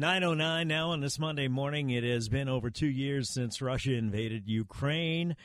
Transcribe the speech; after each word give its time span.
909 0.00 0.66
now 0.66 0.90
on 0.92 1.00
this 1.00 1.18
Monday 1.18 1.46
morning. 1.46 1.90
It 1.90 2.04
has 2.04 2.30
been 2.30 2.48
over 2.48 2.70
two 2.70 2.88
years 2.88 3.28
since 3.34 3.60
Russia 3.60 3.92
invaded 3.92 4.48
Ukraine. 4.48 5.36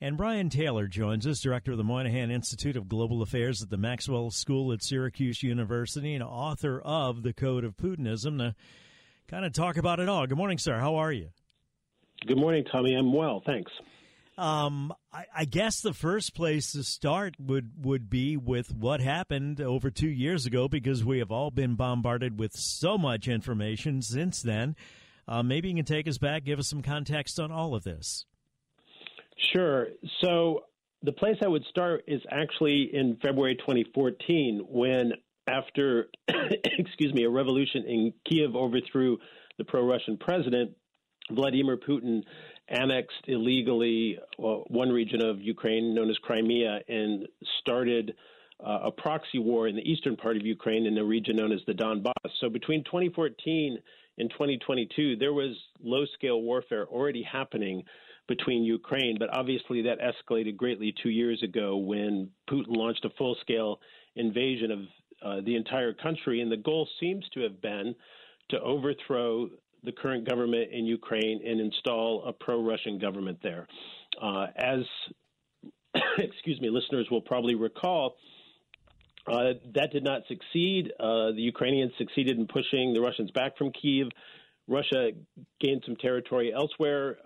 And 0.00 0.16
Brian 0.16 0.50
Taylor 0.50 0.88
joins 0.88 1.28
us, 1.28 1.40
director 1.40 1.70
of 1.70 1.78
the 1.78 1.84
Moynihan 1.84 2.28
Institute 2.32 2.76
of 2.76 2.88
Global 2.88 3.22
Affairs 3.22 3.62
at 3.62 3.70
the 3.70 3.76
Maxwell 3.76 4.32
School 4.32 4.72
at 4.72 4.82
Syracuse 4.82 5.44
University 5.44 6.12
and 6.12 6.24
author 6.24 6.80
of 6.80 7.22
The 7.22 7.32
Code 7.32 7.62
of 7.62 7.76
Putinism 7.76 8.38
to 8.38 8.56
kind 9.28 9.44
of 9.44 9.52
talk 9.52 9.76
about 9.76 10.00
it 10.00 10.08
all. 10.08 10.26
Good 10.26 10.38
morning, 10.38 10.58
sir. 10.58 10.80
How 10.80 10.96
are 10.96 11.12
you? 11.12 11.28
Good 12.26 12.38
morning, 12.38 12.64
Tommy. 12.64 12.96
I'm 12.96 13.12
well, 13.12 13.44
thanks. 13.46 13.70
Um, 14.36 14.92
I, 15.12 15.26
I, 15.36 15.44
guess 15.44 15.80
the 15.80 15.92
first 15.92 16.34
place 16.34 16.72
to 16.72 16.82
start 16.82 17.36
would 17.38 17.84
would 17.84 18.10
be 18.10 18.36
with 18.36 18.74
what 18.74 19.00
happened 19.00 19.60
over 19.60 19.90
two 19.90 20.08
years 20.08 20.44
ago, 20.44 20.66
because 20.66 21.04
we 21.04 21.20
have 21.20 21.30
all 21.30 21.52
been 21.52 21.76
bombarded 21.76 22.38
with 22.38 22.52
so 22.56 22.98
much 22.98 23.28
information 23.28 24.02
since 24.02 24.42
then. 24.42 24.74
Uh, 25.28 25.44
maybe 25.44 25.68
you 25.68 25.76
can 25.76 25.84
take 25.84 26.08
us 26.08 26.18
back, 26.18 26.44
give 26.44 26.58
us 26.58 26.68
some 26.68 26.82
context 26.82 27.38
on 27.38 27.52
all 27.52 27.76
of 27.76 27.84
this. 27.84 28.26
Sure. 29.52 29.86
So 30.20 30.64
the 31.04 31.12
place 31.12 31.36
I 31.42 31.48
would 31.48 31.64
start 31.70 32.02
is 32.08 32.20
actually 32.30 32.90
in 32.92 33.16
February 33.22 33.54
2014, 33.56 34.64
when 34.68 35.12
after, 35.46 36.08
excuse 36.64 37.12
me, 37.14 37.24
a 37.24 37.30
revolution 37.30 37.84
in 37.86 38.12
Kiev 38.28 38.56
overthrew 38.56 39.18
the 39.58 39.64
pro-Russian 39.64 40.16
president, 40.16 40.72
Vladimir 41.30 41.76
Putin 41.76 42.22
annexed 42.68 43.24
illegally 43.26 44.18
well, 44.38 44.64
one 44.68 44.90
region 44.90 45.22
of 45.22 45.40
Ukraine 45.40 45.94
known 45.94 46.10
as 46.10 46.16
Crimea 46.18 46.80
and 46.88 47.26
started 47.60 48.14
uh, 48.64 48.80
a 48.84 48.90
proxy 48.90 49.38
war 49.38 49.68
in 49.68 49.76
the 49.76 49.82
eastern 49.82 50.16
part 50.16 50.36
of 50.36 50.46
Ukraine 50.46 50.86
in 50.86 50.96
a 50.96 51.04
region 51.04 51.36
known 51.36 51.52
as 51.52 51.60
the 51.66 51.72
Donbass. 51.72 52.12
So 52.40 52.48
between 52.48 52.84
2014 52.84 53.78
and 54.18 54.30
2022, 54.30 55.16
there 55.16 55.32
was 55.32 55.56
low 55.82 56.04
scale 56.14 56.40
warfare 56.40 56.86
already 56.86 57.22
happening 57.22 57.82
between 58.26 58.64
Ukraine, 58.64 59.16
but 59.18 59.36
obviously 59.36 59.82
that 59.82 59.98
escalated 60.00 60.56
greatly 60.56 60.94
two 61.02 61.10
years 61.10 61.42
ago 61.42 61.76
when 61.76 62.30
Putin 62.48 62.76
launched 62.76 63.04
a 63.04 63.10
full 63.18 63.36
scale 63.40 63.80
invasion 64.16 64.70
of 64.70 64.78
uh, 65.22 65.40
the 65.44 65.56
entire 65.56 65.92
country. 65.92 66.40
And 66.40 66.50
the 66.50 66.56
goal 66.56 66.88
seems 67.00 67.24
to 67.34 67.40
have 67.40 67.60
been 67.60 67.94
to 68.50 68.60
overthrow 68.60 69.50
the 69.84 69.92
current 69.92 70.28
government 70.28 70.70
in 70.72 70.86
Ukraine 70.86 71.40
and 71.46 71.60
install 71.60 72.24
a 72.26 72.32
pro-Russian 72.32 72.98
government 72.98 73.38
there. 73.42 73.66
Uh, 74.20 74.46
as 74.56 74.80
excuse 76.18 76.60
me, 76.60 76.70
listeners 76.70 77.06
will 77.10 77.20
probably 77.20 77.54
recall. 77.54 78.16
Uh, 79.26 79.54
that 79.74 79.90
did 79.90 80.04
not 80.04 80.22
succeed. 80.28 80.92
Uh, 81.00 81.32
the 81.32 81.40
Ukrainians 81.40 81.92
succeeded 81.96 82.38
in 82.38 82.46
pushing 82.46 82.92
the 82.92 83.00
Russians 83.00 83.30
back 83.30 83.56
from 83.56 83.72
Kiev. 83.72 84.08
Russia 84.68 85.10
gained 85.60 85.82
some 85.86 85.96
territory 85.96 86.52
elsewhere. 86.52 87.16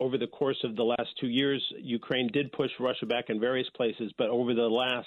Over 0.00 0.18
the 0.18 0.26
course 0.26 0.58
of 0.64 0.74
the 0.74 0.82
last 0.82 1.10
two 1.20 1.28
years, 1.28 1.62
Ukraine 1.78 2.28
did 2.32 2.50
push 2.52 2.70
Russia 2.80 3.06
back 3.06 3.26
in 3.28 3.38
various 3.38 3.68
places, 3.76 4.12
but 4.18 4.28
over 4.28 4.52
the 4.54 4.62
last 4.62 5.06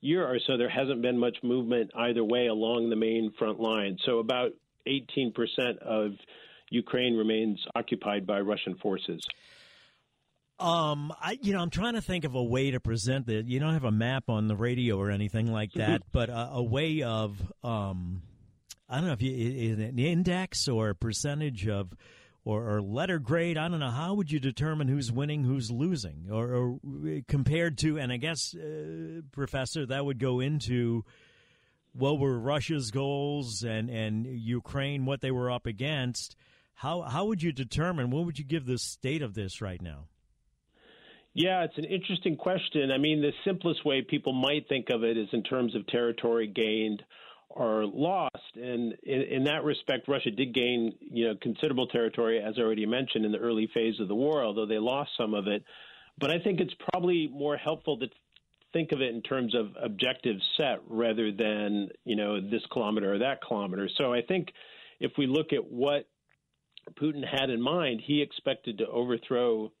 year 0.00 0.26
or 0.26 0.38
so, 0.46 0.58
there 0.58 0.68
hasn't 0.68 1.00
been 1.00 1.18
much 1.18 1.36
movement 1.42 1.90
either 1.96 2.22
way 2.22 2.48
along 2.48 2.90
the 2.90 2.96
main 2.96 3.32
front 3.38 3.60
line. 3.60 3.96
So, 4.04 4.18
about 4.18 4.50
18% 4.86 5.78
of 5.78 6.12
Ukraine 6.70 7.16
remains 7.16 7.64
occupied 7.74 8.26
by 8.26 8.40
Russian 8.40 8.76
forces. 8.76 9.24
Um, 10.58 11.12
I 11.20 11.36
you 11.42 11.52
know 11.52 11.58
I'm 11.58 11.70
trying 11.70 11.94
to 11.94 12.00
think 12.00 12.24
of 12.24 12.36
a 12.36 12.42
way 12.42 12.70
to 12.70 12.78
present 12.78 13.28
it. 13.28 13.46
You 13.46 13.58
don't 13.58 13.72
have 13.72 13.84
a 13.84 13.90
map 13.90 14.28
on 14.28 14.46
the 14.46 14.54
radio 14.54 14.96
or 14.96 15.10
anything 15.10 15.50
like 15.50 15.70
mm-hmm. 15.70 15.90
that, 15.90 16.02
but 16.12 16.30
a, 16.30 16.50
a, 16.52 16.62
way 16.62 17.02
of 17.02 17.36
um, 17.64 18.22
I 18.88 18.98
don't 18.98 19.06
know 19.06 19.14
if 19.14 19.22
you 19.22 19.74
an 19.74 19.98
index 19.98 20.68
or 20.68 20.90
a 20.90 20.94
percentage 20.94 21.66
of 21.68 21.92
or, 22.44 22.76
or, 22.76 22.82
letter 22.82 23.18
grade. 23.18 23.56
I 23.56 23.68
don't 23.68 23.80
know. 23.80 23.90
How 23.90 24.14
would 24.14 24.30
you 24.30 24.38
determine 24.38 24.86
who's 24.86 25.10
winning, 25.10 25.44
who's 25.44 25.70
losing, 25.70 26.28
or, 26.30 26.54
or 26.54 26.78
compared 27.26 27.78
to? 27.78 27.98
And 27.98 28.12
I 28.12 28.18
guess, 28.18 28.54
uh, 28.54 29.22
Professor, 29.32 29.86
that 29.86 30.04
would 30.04 30.18
go 30.18 30.40
into 30.40 31.04
what 31.94 32.18
were 32.18 32.38
Russia's 32.38 32.90
goals 32.90 33.62
and, 33.62 33.88
and 33.88 34.26
Ukraine, 34.26 35.06
what 35.06 35.20
they 35.20 35.30
were 35.30 35.50
up 35.50 35.66
against. 35.66 36.36
How, 36.74 37.02
how 37.02 37.26
would 37.26 37.42
you 37.42 37.52
determine, 37.52 38.10
what 38.10 38.26
would 38.26 38.38
you 38.38 38.44
give 38.44 38.66
the 38.66 38.78
state 38.78 39.22
of 39.22 39.34
this 39.34 39.60
right 39.60 39.80
now? 39.80 40.06
Yeah, 41.34 41.64
it's 41.64 41.78
an 41.78 41.84
interesting 41.84 42.36
question. 42.36 42.90
I 42.92 42.98
mean, 42.98 43.20
the 43.20 43.32
simplest 43.44 43.84
way 43.84 44.02
people 44.02 44.32
might 44.32 44.68
think 44.68 44.90
of 44.90 45.02
it 45.02 45.16
is 45.16 45.28
in 45.32 45.42
terms 45.42 45.74
of 45.74 45.86
territory 45.88 46.46
gained 46.46 47.02
or 47.48 47.84
lost. 47.86 48.56
And 48.56 48.94
in, 49.02 49.22
in, 49.22 49.44
that 49.44 49.64
respect, 49.64 50.08
Russia 50.08 50.30
did 50.30 50.54
gain, 50.54 50.94
you 51.00 51.28
know, 51.28 51.34
considerable 51.40 51.86
territory, 51.88 52.40
as 52.40 52.54
I 52.56 52.62
already 52.62 52.86
mentioned, 52.86 53.24
in 53.24 53.32
the 53.32 53.38
early 53.38 53.68
phase 53.72 53.98
of 54.00 54.08
the 54.08 54.14
war, 54.14 54.44
although 54.44 54.66
they 54.66 54.78
lost 54.78 55.10
some 55.16 55.34
of 55.34 55.46
it. 55.46 55.64
But 56.18 56.30
I 56.30 56.38
think 56.38 56.60
it's 56.60 56.74
probably 56.92 57.28
more 57.32 57.56
helpful 57.56 57.98
to 57.98 58.06
think 58.74 58.92
of 58.92 59.00
it 59.00 59.14
in 59.14 59.22
terms 59.22 59.54
of 59.54 59.68
objective 59.82 60.36
set 60.58 60.80
rather 60.86 61.32
than 61.32 61.88
you 62.04 62.16
know 62.16 62.40
this 62.40 62.62
kilometer 62.70 63.14
or 63.14 63.18
that 63.20 63.40
kilometer. 63.46 63.88
So 63.96 64.12
I 64.12 64.20
think 64.20 64.48
if 65.00 65.12
we 65.16 65.26
look 65.26 65.54
at 65.54 65.64
what 65.64 66.06
Putin 67.00 67.24
had 67.26 67.48
in 67.48 67.62
mind, 67.62 68.02
he 68.04 68.20
expected 68.20 68.78
to 68.78 68.86
overthrow 68.86 69.72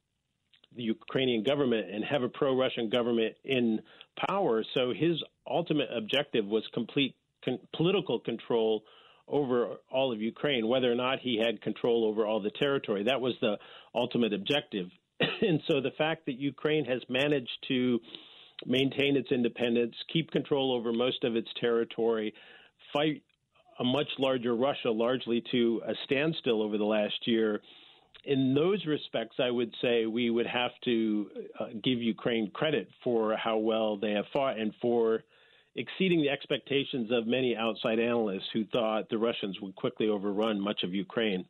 the 0.74 0.82
Ukrainian 0.82 1.44
government 1.44 1.90
and 1.90 2.04
have 2.04 2.22
a 2.22 2.28
pro-Russian 2.28 2.88
government 2.88 3.34
in 3.44 3.80
power. 4.28 4.64
So 4.74 4.92
his 4.96 5.22
ultimate 5.46 5.88
objective 5.94 6.46
was 6.46 6.64
complete 6.72 7.14
con- 7.44 7.60
political 7.76 8.18
control 8.18 8.84
over 9.28 9.76
all 9.90 10.12
of 10.12 10.20
Ukraine, 10.20 10.66
whether 10.66 10.90
or 10.90 10.96
not 10.96 11.20
he 11.20 11.40
had 11.44 11.62
control 11.62 12.04
over 12.06 12.26
all 12.26 12.40
the 12.40 12.50
territory. 12.50 13.04
That 13.04 13.20
was 13.20 13.34
the 13.40 13.56
ultimate 13.94 14.32
objective. 14.32 14.88
and 15.20 15.60
so 15.68 15.80
the 15.80 15.92
fact 15.96 16.26
that 16.26 16.38
Ukraine 16.38 16.84
has 16.86 17.02
managed 17.08 17.56
to 17.68 18.00
maintain 18.66 19.16
its 19.16 19.30
independence, 19.30 19.94
keep 20.12 20.30
control 20.30 20.72
over 20.72 20.92
most 20.92 21.24
of 21.24 21.36
its 21.36 21.48
territory, 21.60 22.34
fight 22.92 23.22
a 23.78 23.84
much 23.84 24.08
larger 24.18 24.54
Russia 24.54 24.90
largely 24.90 25.42
to 25.50 25.82
a 25.86 25.94
standstill 26.04 26.62
over 26.62 26.78
the 26.78 26.84
last 26.84 27.26
year, 27.26 27.60
in 28.24 28.54
those 28.54 28.84
respects, 28.86 29.36
I 29.38 29.50
would 29.50 29.74
say 29.82 30.06
we 30.06 30.30
would 30.30 30.46
have 30.46 30.70
to 30.84 31.30
uh, 31.60 31.66
give 31.82 32.00
Ukraine 32.00 32.50
credit 32.50 32.88
for 33.02 33.36
how 33.36 33.58
well 33.58 33.96
they 33.96 34.12
have 34.12 34.24
fought 34.32 34.58
and 34.58 34.72
for 34.80 35.24
exceeding 35.76 36.22
the 36.22 36.30
expectations 36.30 37.10
of 37.10 37.26
many 37.26 37.56
outside 37.56 37.98
analysts 37.98 38.48
who 38.52 38.64
thought 38.66 39.08
the 39.10 39.18
Russians 39.18 39.60
would 39.60 39.74
quickly 39.74 40.08
overrun 40.08 40.60
much 40.60 40.84
of 40.84 40.94
Ukraine. 40.94 41.44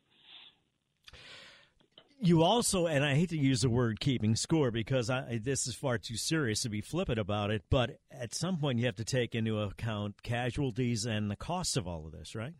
You 2.19 2.43
also, 2.43 2.87
and 2.87 3.03
I 3.03 3.13
hate 3.13 3.29
to 3.29 3.37
use 3.37 3.61
the 3.61 3.69
word 3.69 3.99
keeping 3.99 4.35
score 4.35 4.71
because 4.71 5.09
I, 5.09 5.39
this 5.43 5.67
is 5.67 5.75
far 5.75 5.97
too 5.97 6.15
serious 6.15 6.61
to 6.61 6.69
be 6.69 6.81
flippant 6.81 7.19
about 7.19 7.51
it, 7.51 7.63
but 7.69 7.99
at 8.09 8.33
some 8.33 8.57
point 8.57 8.79
you 8.79 8.85
have 8.85 8.95
to 8.95 9.03
take 9.03 9.35
into 9.35 9.59
account 9.59 10.23
casualties 10.23 11.05
and 11.05 11.29
the 11.29 11.35
cost 11.35 11.75
of 11.75 11.87
all 11.87 12.05
of 12.05 12.13
this, 12.13 12.33
right? 12.33 12.53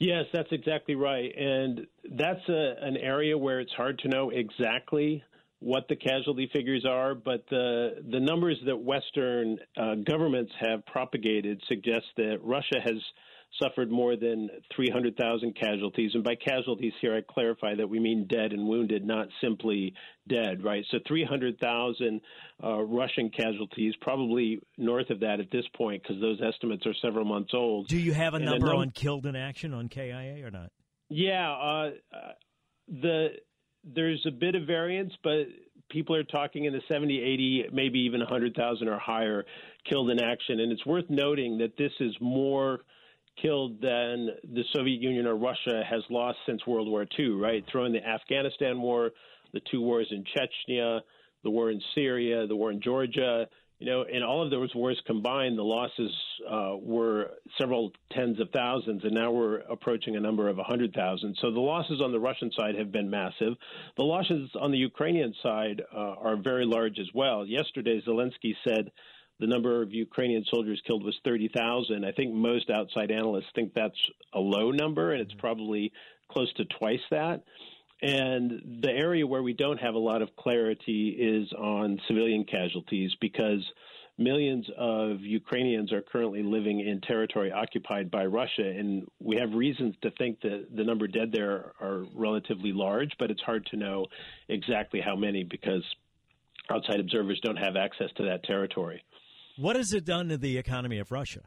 Yes, 0.00 0.24
that's 0.32 0.50
exactly 0.52 0.94
right. 0.94 1.32
And 1.36 1.86
that's 2.16 2.48
a, 2.48 2.74
an 2.80 2.96
area 2.96 3.36
where 3.36 3.60
it's 3.60 3.72
hard 3.72 3.98
to 4.00 4.08
know 4.08 4.30
exactly 4.30 5.22
what 5.60 5.88
the 5.88 5.96
casualty 5.96 6.48
figures 6.52 6.84
are, 6.88 7.14
but 7.14 7.44
the 7.50 7.96
the 8.12 8.20
numbers 8.20 8.56
that 8.66 8.76
Western 8.76 9.58
uh, 9.76 9.96
governments 10.06 10.52
have 10.60 10.86
propagated 10.86 11.60
suggest 11.68 12.06
that 12.16 12.38
Russia 12.42 12.80
has 12.80 13.02
suffered 13.60 13.90
more 13.90 14.16
than 14.16 14.48
300,000 14.74 15.56
casualties. 15.56 16.12
And 16.14 16.22
by 16.22 16.34
casualties 16.34 16.92
here, 17.00 17.16
I 17.16 17.20
clarify 17.32 17.74
that 17.76 17.88
we 17.88 17.98
mean 17.98 18.26
dead 18.28 18.52
and 18.52 18.66
wounded, 18.66 19.04
not 19.04 19.28
simply 19.40 19.94
dead, 20.28 20.62
right? 20.62 20.84
So 20.90 20.98
300,000 21.06 22.20
uh, 22.62 22.82
Russian 22.82 23.30
casualties, 23.30 23.94
probably 24.00 24.60
north 24.76 25.10
of 25.10 25.20
that 25.20 25.40
at 25.40 25.50
this 25.50 25.64
point, 25.76 26.02
because 26.02 26.20
those 26.20 26.40
estimates 26.40 26.86
are 26.86 26.94
several 27.02 27.24
months 27.24 27.52
old. 27.54 27.88
Do 27.88 27.98
you 27.98 28.12
have 28.12 28.34
a 28.34 28.38
number 28.38 28.74
on 28.74 28.90
killed 28.90 29.26
in 29.26 29.34
action 29.34 29.72
on 29.74 29.88
KIA 29.88 30.44
or 30.44 30.50
not? 30.50 30.70
Yeah, 31.08 31.50
uh, 31.50 31.90
the 32.86 33.28
there's 33.84 34.24
a 34.26 34.30
bit 34.30 34.54
of 34.54 34.66
variance, 34.66 35.12
but 35.22 35.46
people 35.90 36.14
are 36.14 36.24
talking 36.24 36.64
in 36.64 36.72
the 36.72 36.82
70, 36.88 37.20
80, 37.20 37.64
maybe 37.72 38.00
even 38.00 38.20
100,000 38.20 38.88
or 38.88 38.98
higher 38.98 39.44
killed 39.88 40.10
in 40.10 40.20
action. 40.22 40.60
And 40.60 40.72
it's 40.72 40.84
worth 40.84 41.06
noting 41.08 41.58
that 41.58 41.76
this 41.78 41.92
is 42.00 42.14
more 42.20 42.80
killed 43.42 43.80
than 43.80 44.28
the 44.44 44.62
Soviet 44.74 45.00
Union 45.00 45.26
or 45.26 45.36
Russia 45.36 45.82
has 45.88 46.02
lost 46.10 46.38
since 46.46 46.66
World 46.66 46.88
War 46.88 47.06
II, 47.18 47.30
right? 47.30 47.64
Throwing 47.70 47.92
the 47.92 48.04
Afghanistan 48.04 48.80
war, 48.80 49.10
the 49.52 49.60
two 49.70 49.80
wars 49.80 50.08
in 50.10 50.24
Chechnya, 50.24 51.00
the 51.44 51.50
war 51.50 51.70
in 51.70 51.80
Syria, 51.94 52.46
the 52.46 52.56
war 52.56 52.70
in 52.70 52.80
Georgia, 52.80 53.46
you 53.78 53.86
know, 53.86 54.02
in 54.10 54.24
all 54.24 54.42
of 54.44 54.50
those 54.50 54.74
wars 54.74 55.00
combined, 55.06 55.56
the 55.56 55.62
losses 55.62 56.10
uh, 56.50 56.74
were 56.80 57.30
several 57.60 57.92
tens 58.10 58.40
of 58.40 58.50
thousands, 58.50 59.04
and 59.04 59.14
now 59.14 59.30
we're 59.30 59.58
approaching 59.58 60.16
a 60.16 60.20
number 60.20 60.48
of 60.48 60.58
a 60.58 60.64
hundred 60.64 60.92
thousand. 60.94 61.36
So 61.40 61.52
the 61.52 61.60
losses 61.60 62.00
on 62.02 62.10
the 62.10 62.18
Russian 62.18 62.50
side 62.58 62.74
have 62.74 62.90
been 62.90 63.08
massive. 63.08 63.54
The 63.96 64.02
losses 64.02 64.50
on 64.60 64.72
the 64.72 64.78
Ukrainian 64.78 65.32
side 65.44 65.82
uh, 65.94 65.96
are 65.96 66.36
very 66.36 66.66
large 66.66 66.98
as 66.98 67.06
well. 67.14 67.46
Yesterday, 67.46 68.02
Zelensky 68.04 68.54
said 68.66 68.90
the 69.40 69.46
number 69.46 69.82
of 69.82 69.92
Ukrainian 69.92 70.44
soldiers 70.50 70.80
killed 70.86 71.04
was 71.04 71.16
30,000. 71.24 72.04
I 72.04 72.12
think 72.12 72.34
most 72.34 72.70
outside 72.70 73.10
analysts 73.10 73.50
think 73.54 73.72
that's 73.74 73.98
a 74.34 74.40
low 74.40 74.70
number, 74.70 75.12
and 75.12 75.20
it's 75.20 75.30
mm-hmm. 75.32 75.40
probably 75.40 75.92
close 76.30 76.52
to 76.54 76.64
twice 76.78 77.00
that. 77.10 77.42
And 78.00 78.80
the 78.82 78.90
area 78.90 79.26
where 79.26 79.42
we 79.42 79.54
don't 79.54 79.78
have 79.78 79.94
a 79.94 79.98
lot 79.98 80.22
of 80.22 80.34
clarity 80.36 81.16
is 81.18 81.52
on 81.52 81.98
civilian 82.06 82.44
casualties 82.44 83.10
because 83.20 83.64
millions 84.18 84.66
of 84.76 85.20
Ukrainians 85.20 85.92
are 85.92 86.02
currently 86.02 86.42
living 86.42 86.80
in 86.80 87.00
territory 87.00 87.50
occupied 87.50 88.10
by 88.10 88.26
Russia. 88.26 88.68
And 88.68 89.06
we 89.20 89.36
have 89.36 89.52
reasons 89.52 89.94
to 90.02 90.10
think 90.12 90.40
that 90.42 90.66
the 90.74 90.84
number 90.84 91.06
dead 91.06 91.32
there 91.32 91.72
are 91.80 92.04
relatively 92.14 92.72
large, 92.72 93.12
but 93.18 93.30
it's 93.30 93.42
hard 93.42 93.66
to 93.66 93.76
know 93.76 94.06
exactly 94.48 95.00
how 95.00 95.16
many 95.16 95.44
because 95.44 95.82
outside 96.70 97.00
observers 97.00 97.40
don't 97.42 97.56
have 97.56 97.76
access 97.76 98.10
to 98.16 98.24
that 98.24 98.44
territory. 98.44 99.02
What 99.58 99.74
has 99.74 99.92
it 99.92 100.04
done 100.04 100.28
to 100.28 100.38
the 100.38 100.56
economy 100.56 101.00
of 101.00 101.10
Russia? 101.10 101.40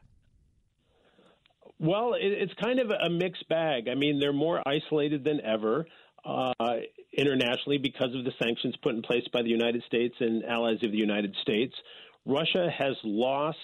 Well, 1.80 2.14
it's 2.20 2.54
kind 2.62 2.80
of 2.80 2.92
a 2.92 3.10
mixed 3.10 3.48
bag. 3.48 3.88
I 3.90 3.96
mean, 3.96 4.20
they're 4.20 4.34
more 4.34 4.62
isolated 4.68 5.24
than 5.24 5.40
ever 5.42 5.86
uh, 6.26 6.54
internationally 7.18 7.78
because 7.78 8.14
of 8.14 8.26
the 8.26 8.32
sanctions 8.42 8.76
put 8.84 8.96
in 8.96 9.02
place 9.02 9.24
by 9.32 9.42
the 9.42 9.50
United 9.50 9.82
States 9.88 10.14
and 10.20 10.44
allies 10.44 10.84
of 10.84 10.92
the 10.92 10.98
United 10.98 11.34
States. 11.42 11.74
Russia 12.26 12.70
has 12.78 12.96
lost 13.04 13.58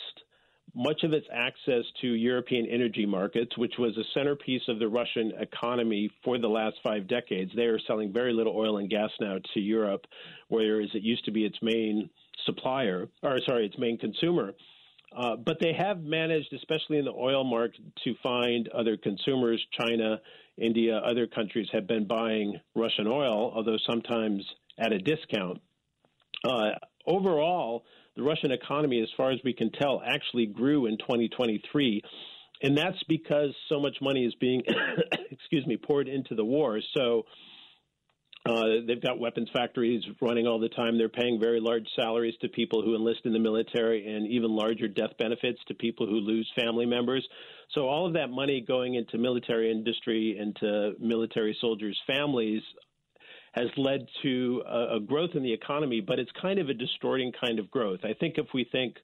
much 0.73 1.03
of 1.03 1.11
its 1.11 1.27
access 1.33 1.83
to 2.01 2.07
European 2.07 2.67
energy 2.67 3.05
markets, 3.05 3.57
which 3.57 3.73
was 3.77 3.97
a 3.97 4.03
centerpiece 4.13 4.61
of 4.67 4.79
the 4.79 4.88
Russian 4.88 5.33
economy 5.39 6.09
for 6.23 6.38
the 6.38 6.47
last 6.47 6.77
five 6.83 7.07
decades. 7.07 7.51
They 7.55 7.63
are 7.63 7.79
selling 7.85 8.13
very 8.13 8.33
little 8.33 8.55
oil 8.55 8.77
and 8.77 8.89
gas 8.89 9.09
now 9.19 9.38
to 9.53 9.59
Europe, 9.59 10.05
whereas 10.47 10.89
it 10.94 11.03
used 11.03 11.25
to 11.25 11.31
be 11.31 11.45
its 11.45 11.57
main 11.61 12.09
supplier, 12.47 13.07
or 13.21 13.39
sorry, 13.47 13.67
its 13.67 13.77
main 13.77 13.99
consumer. 13.99 14.53
Uh, 15.15 15.35
but 15.38 15.57
they 15.61 15.73
have 15.77 16.01
managed, 16.01 16.51
especially 16.53 16.97
in 16.97 17.05
the 17.05 17.11
oil 17.11 17.44
market, 17.44 17.81
to 18.03 18.15
find 18.21 18.67
other 18.69 18.97
consumers. 18.97 19.63
China, 19.79 20.19
India, 20.57 20.97
other 20.97 21.27
countries 21.27 21.67
have 21.71 21.88
been 21.88 22.07
buying 22.07 22.59
Russian 22.75 23.07
oil, 23.07 23.53
although 23.55 23.77
sometimes 23.88 24.44
at 24.77 24.91
a 24.91 24.99
discount. 24.99 25.61
Uh, 26.44 26.71
overall, 27.05 27.85
the 28.15 28.23
Russian 28.23 28.51
economy, 28.51 29.01
as 29.01 29.09
far 29.15 29.31
as 29.31 29.39
we 29.45 29.53
can 29.53 29.71
tell, 29.71 30.01
actually 30.05 30.47
grew 30.47 30.88
in 30.88 30.97
2023. 30.97 32.01
And 32.63 32.77
that's 32.77 33.01
because 33.07 33.51
so 33.69 33.79
much 33.79 33.97
money 34.01 34.25
is 34.25 34.33
being, 34.35 34.63
excuse 35.31 35.65
me, 35.67 35.77
poured 35.77 36.07
into 36.07 36.35
the 36.35 36.44
war. 36.44 36.79
So 36.95 37.25
uh, 38.47 38.85
they've 38.88 39.01
got 39.01 39.19
weapons 39.19 39.49
factories 39.53 40.03
running 40.21 40.47
all 40.47 40.59
the 40.59 40.69
time. 40.69 40.97
They're 40.97 41.09
paying 41.09 41.39
very 41.39 41.59
large 41.59 41.88
salaries 41.95 42.35
to 42.41 42.49
people 42.49 42.81
who 42.81 42.95
enlist 42.95 43.21
in 43.25 43.33
the 43.33 43.39
military 43.39 44.07
and 44.07 44.27
even 44.27 44.55
larger 44.55 44.88
death 44.88 45.11
benefits 45.19 45.59
to 45.67 45.73
people 45.73 46.07
who 46.07 46.15
lose 46.15 46.49
family 46.59 46.85
members. 46.85 47.27
So, 47.75 47.88
all 47.88 48.07
of 48.07 48.13
that 48.13 48.29
money 48.29 48.63
going 48.65 48.95
into 48.95 49.17
military 49.17 49.71
industry 49.71 50.38
and 50.39 50.55
to 50.57 50.94
military 50.99 51.57
soldiers' 51.59 51.99
families 52.07 52.61
has 53.53 53.67
led 53.75 54.07
to 54.23 54.63
a, 54.67 54.97
a 54.97 54.99
growth 54.99 55.31
in 55.33 55.44
the 55.44 55.51
economy, 55.53 55.99
but 55.99 56.19
it's 56.19 56.31
kind 56.41 56.59
of 56.59 56.69
a 56.69 56.73
distorting 56.73 57.31
kind 57.39 57.59
of 57.59 57.69
growth. 57.71 57.99
I 58.03 58.13
think 58.19 58.35
if 58.38 58.47
we 58.53 58.67
think 58.71 58.97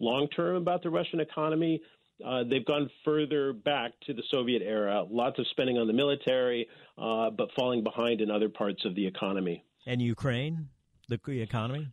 long 0.00 0.28
term 0.28 0.56
about 0.56 0.82
the 0.82 0.90
Russian 0.90 1.20
economy, 1.20 1.80
uh, 2.24 2.44
they've 2.48 2.64
gone 2.64 2.90
further 3.04 3.52
back 3.52 3.92
to 4.06 4.14
the 4.14 4.22
Soviet 4.30 4.62
era. 4.62 5.04
Lots 5.08 5.38
of 5.38 5.46
spending 5.50 5.78
on 5.78 5.86
the 5.86 5.92
military, 5.92 6.68
uh, 6.96 7.30
but 7.30 7.50
falling 7.56 7.82
behind 7.84 8.20
in 8.20 8.30
other 8.30 8.48
parts 8.48 8.84
of 8.84 8.94
the 8.94 9.06
economy. 9.06 9.64
And 9.86 10.02
Ukraine, 10.02 10.68
the 11.08 11.18
economy? 11.40 11.88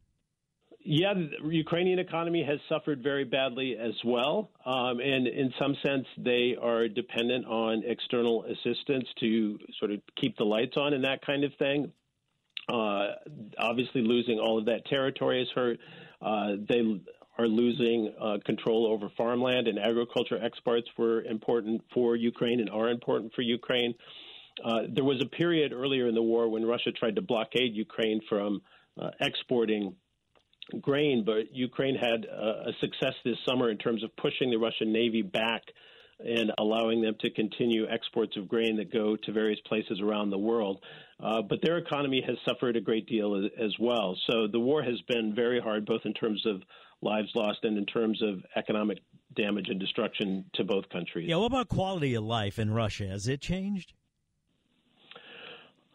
Yeah, 0.88 1.16
the 1.16 1.50
Ukrainian 1.50 1.98
economy 1.98 2.44
has 2.44 2.60
suffered 2.70 3.02
very 3.02 3.24
badly 3.24 3.76
as 3.76 3.96
well. 4.04 4.52
Um, 4.66 5.00
and 5.00 5.28
in 5.28 5.52
some 5.60 5.76
sense, 5.84 6.06
they 6.18 6.56
are 6.62 6.88
dependent 6.88 7.48
on 7.48 7.84
external 7.88 8.46
assistance 8.46 9.08
to 9.20 9.58
sort 9.80 9.92
of 9.92 10.02
keep 10.16 10.38
the 10.38 10.44
lights 10.44 10.78
on 10.78 10.94
and 10.94 11.04
that 11.04 11.26
kind 11.26 11.44
of 11.44 11.52
thing. 11.58 11.92
Uh, 12.72 13.08
obviously, 13.58 14.02
losing 14.02 14.40
all 14.40 14.60
of 14.60 14.66
that 14.66 14.86
territory 14.86 15.40
has 15.40 15.48
hurt. 15.56 15.80
Uh, 16.22 16.52
they 16.68 17.02
are 17.38 17.48
losing 17.48 18.14
uh, 18.22 18.38
control 18.46 18.88
over 18.88 19.10
farmland 19.18 19.68
and 19.68 19.78
agriculture 19.80 20.40
exports 20.42 20.88
were 20.98 21.22
important 21.24 21.82
for 21.94 22.16
Ukraine 22.16 22.60
and 22.60 22.70
are 22.70 22.90
important 22.90 23.34
for 23.34 23.42
Ukraine. 23.42 23.94
Uh, 24.64 24.84
there 24.94 25.04
was 25.04 25.22
a 25.22 25.28
period 25.36 25.74
earlier 25.74 26.08
in 26.08 26.16
the 26.16 26.22
war 26.22 26.50
when 26.50 26.66
Russia 26.66 26.92
tried 26.92 27.16
to 27.16 27.22
blockade 27.22 27.74
Ukraine 27.74 28.22
from 28.30 28.62
uh, 29.02 29.10
exporting 29.20 29.96
grain, 30.82 31.24
but 31.26 31.54
Ukraine 31.54 31.96
had 31.96 32.26
a 32.26 32.72
success 32.80 33.14
this 33.24 33.36
summer 33.48 33.70
in 33.70 33.78
terms 33.78 34.04
of 34.04 34.16
pushing 34.16 34.50
the 34.50 34.58
Russian 34.58 34.92
Navy 34.92 35.22
back 35.22 35.62
and 36.20 36.52
allowing 36.58 37.02
them 37.02 37.16
to 37.20 37.30
continue 37.30 37.86
exports 37.90 38.38
of 38.38 38.48
grain 38.48 38.78
that 38.78 38.92
go 38.92 39.16
to 39.16 39.32
various 39.32 39.60
places 39.68 40.00
around 40.02 40.30
the 40.30 40.38
world. 40.38 40.82
Uh, 41.22 41.42
but 41.42 41.60
their 41.62 41.78
economy 41.78 42.24
has 42.26 42.38
suffered 42.48 42.76
a 42.76 42.82
great 42.82 43.06
deal 43.08 43.36
as, 43.36 43.52
as, 43.62 43.72
well. 43.80 44.18
So 44.30 44.48
the 44.52 44.60
war 44.60 44.82
has 44.82 45.00
been 45.08 45.34
very 45.36 45.60
hard, 45.60 45.86
both 45.86 46.02
in 46.06 46.14
terms 46.14 46.46
of 46.46 46.62
lives 47.02 47.30
lost 47.36 47.60
and 47.64 47.78
in 47.78 47.86
terms 47.86 48.22
of 48.22 48.44
economic 48.56 49.00
damage 49.36 49.68
and 49.70 49.80
destruction 49.80 50.46
to 50.54 50.64
both 50.64 50.88
countries. 50.90 51.28
Yeah, 51.30 51.38
what 51.38 51.48
about 51.48 51.70
quality 51.70 52.16
of 52.16 52.24
life 52.24 52.58
in 52.58 52.72
Russia? 52.72 53.08
Has 53.08 53.28
it 53.28 53.42
changed? 53.42 53.94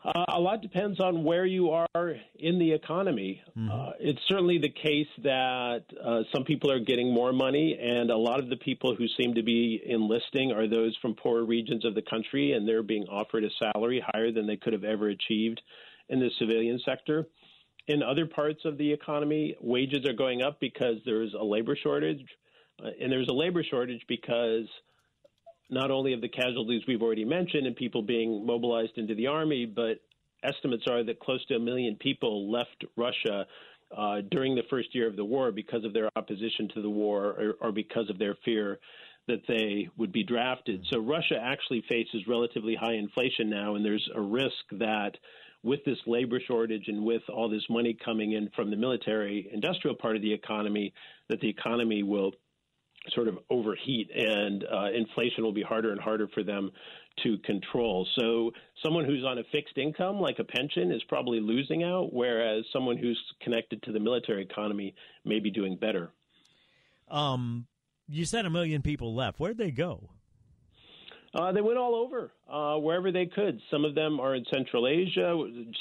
Uh, 0.03 0.25
a 0.35 0.41
lot 0.41 0.63
depends 0.63 0.99
on 0.99 1.25
where 1.25 1.45
you 1.45 1.71
are 1.71 2.15
in 2.39 2.59
the 2.59 2.73
economy. 2.73 3.43
Mm-hmm. 3.51 3.71
Uh, 3.71 3.91
it's 4.01 4.21
certainly 4.29 4.59
the 4.59 4.71
case 4.71 5.09
that 5.23 5.83
uh, 6.03 6.21
some 6.33 6.45
people 6.45 6.73
are 6.73 6.81
getting 6.81 7.13
more 7.13 7.35
money, 7.35 7.79
and 7.79 8.11
a 8.11 8.17
lot 8.17 8.41
of 8.41 8.49
the 8.49 8.57
people 8.57 8.95
who 8.95 9.07
seem 9.21 9.35
to 9.35 9.43
be 9.43 9.83
enlisting 9.87 10.53
are 10.53 10.67
those 10.67 10.97
from 11.03 11.15
poorer 11.15 11.45
regions 11.45 11.85
of 11.85 11.95
the 11.95 12.03
country, 12.03 12.53
and 12.53 12.67
they're 12.67 12.83
being 12.83 13.05
offered 13.09 13.45
a 13.45 13.51
salary 13.59 14.03
higher 14.07 14.33
than 14.33 14.47
they 14.47 14.57
could 14.57 14.73
have 14.73 14.85
ever 14.85 15.09
achieved 15.11 15.61
in 16.09 16.19
the 16.19 16.31
civilian 16.39 16.81
sector. 16.85 17.27
In 17.91 18.05
other 18.05 18.25
parts 18.25 18.61
of 18.65 18.79
the 18.79 18.93
economy, 18.93 19.57
wages 19.61 20.07
are 20.07 20.13
going 20.13 20.43
up 20.43 20.61
because 20.61 20.99
there's 21.05 21.35
a 21.35 21.43
labor 21.43 21.77
shortage, 21.83 22.25
uh, 22.81 22.91
and 23.03 23.11
there's 23.11 23.27
a 23.27 23.33
labor 23.33 23.65
shortage 23.69 24.01
because 24.07 24.69
not 25.71 25.91
only 25.91 26.13
of 26.13 26.21
the 26.21 26.29
casualties 26.29 26.83
we've 26.87 27.03
already 27.03 27.25
mentioned 27.25 27.67
and 27.67 27.75
people 27.75 28.03
being 28.03 28.47
mobilized 28.47 28.97
into 28.97 29.17
the 29.17 29.27
army, 29.27 29.67
but 29.67 29.99
estimates 30.45 30.85
are 30.89 31.03
that 31.03 31.19
close 31.19 31.45
to 31.47 31.57
a 31.57 31.59
million 31.59 31.97
people 31.97 32.53
left 32.53 32.85
Russia 32.97 33.45
uh, 33.97 34.21
during 34.31 34.55
the 34.55 34.63
first 34.71 34.95
year 34.95 35.09
of 35.09 35.17
the 35.17 35.25
war 35.25 35.51
because 35.51 35.85
of 35.85 35.93
their 35.93 36.09
opposition 36.15 36.69
to 36.73 36.83
the 36.83 36.89
war 36.89 37.25
or, 37.25 37.57
or 37.61 37.73
because 37.73 38.09
of 38.09 38.21
their 38.21 38.37
fear 38.45 38.79
that 39.27 39.43
they 39.49 39.89
would 39.97 40.13
be 40.13 40.23
drafted. 40.23 40.85
So 40.93 41.01
Russia 41.01 41.39
actually 41.43 41.83
faces 41.89 42.29
relatively 42.29 42.77
high 42.77 42.95
inflation 42.95 43.51
now, 43.51 43.75
and 43.75 43.85
there's 43.85 44.09
a 44.15 44.21
risk 44.21 44.79
that 44.79 45.17
with 45.63 45.85
this 45.85 45.99
labor 46.07 46.41
shortage 46.47 46.85
and 46.89 47.05
with 47.05 47.23
all 47.29 47.49
this 47.49 47.65
money 47.69 47.97
coming 48.05 48.33
in 48.33 48.51
from 48.57 48.71
the 48.71 48.77
military 48.77 49.49
industrial 49.53 49.97
part 49.97 50.17
of 50.17 50.23
the 50.23 50.33
economy, 50.33 50.93
that 51.29 51.41
the 51.41 51.49
economy 51.49 52.03
will 52.03 52.33
sort 53.15 53.29
of 53.29 53.39
overheat 53.49 54.11
and 54.15 54.65
uh, 54.65 54.91
inflation 54.95 55.43
will 55.43 55.53
be 55.53 55.63
harder 55.63 55.91
and 55.91 56.01
harder 56.01 56.29
for 56.35 56.43
them 56.43 56.71
to 57.23 57.39
control. 57.39 58.07
So 58.19 58.51
someone 58.83 59.05
who's 59.05 59.25
on 59.25 59.39
a 59.39 59.43
fixed 59.53 59.79
income, 59.79 60.21
like 60.21 60.39
a 60.39 60.45
pension, 60.45 60.93
is 60.93 61.03
probably 61.09 61.41
losing 61.41 61.83
out, 61.83 62.13
whereas 62.13 62.65
someone 62.73 62.97
who's 62.97 63.21
connected 63.43 63.83
to 63.85 63.93
the 63.93 64.01
military 64.01 64.43
economy 64.43 64.95
may 65.25 65.41
be 65.41 65.51
doing 65.51 65.77
better. 65.77 66.13
Um, 67.11 67.67
you 68.09 68.25
said 68.25 68.47
a 68.47 68.51
million 68.51 68.83
people 68.83 69.15
left. 69.15 69.41
Where'd 69.41 69.59
they 69.59 69.71
go? 69.71 70.11
Uh, 71.33 71.53
they 71.53 71.61
went 71.61 71.79
all 71.79 71.95
over, 71.95 72.33
uh, 72.53 72.77
wherever 72.81 73.13
they 73.13 73.27
could. 73.27 73.61
Some 73.71 73.85
of 73.85 73.95
them 73.95 74.19
are 74.19 74.35
in 74.35 74.45
Central 74.53 74.89
Asia, 74.89 75.37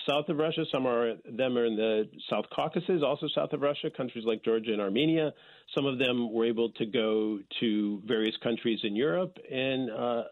south 0.08 0.30
of 0.30 0.38
Russia. 0.38 0.64
Some 0.72 0.86
are 0.86 1.16
them 1.26 1.58
are 1.58 1.66
in 1.66 1.76
the 1.76 2.04
South 2.30 2.46
Caucasus, 2.56 3.02
also 3.04 3.28
south 3.34 3.52
of 3.54 3.62
Russia, 3.62 3.90
countries 3.96 4.26
like 4.28 4.44
Georgia 4.44 4.74
and 4.74 4.82
Armenia. 4.82 5.34
Some 5.76 5.88
of 5.88 5.98
them 5.98 6.32
were 6.32 6.46
able 6.46 6.70
to 6.74 6.86
go 6.86 7.40
to 7.62 8.02
various 8.06 8.36
countries 8.44 8.80
in 8.84 8.96
Europe 8.96 9.38
and 9.52 9.90
uh, 9.90 10.24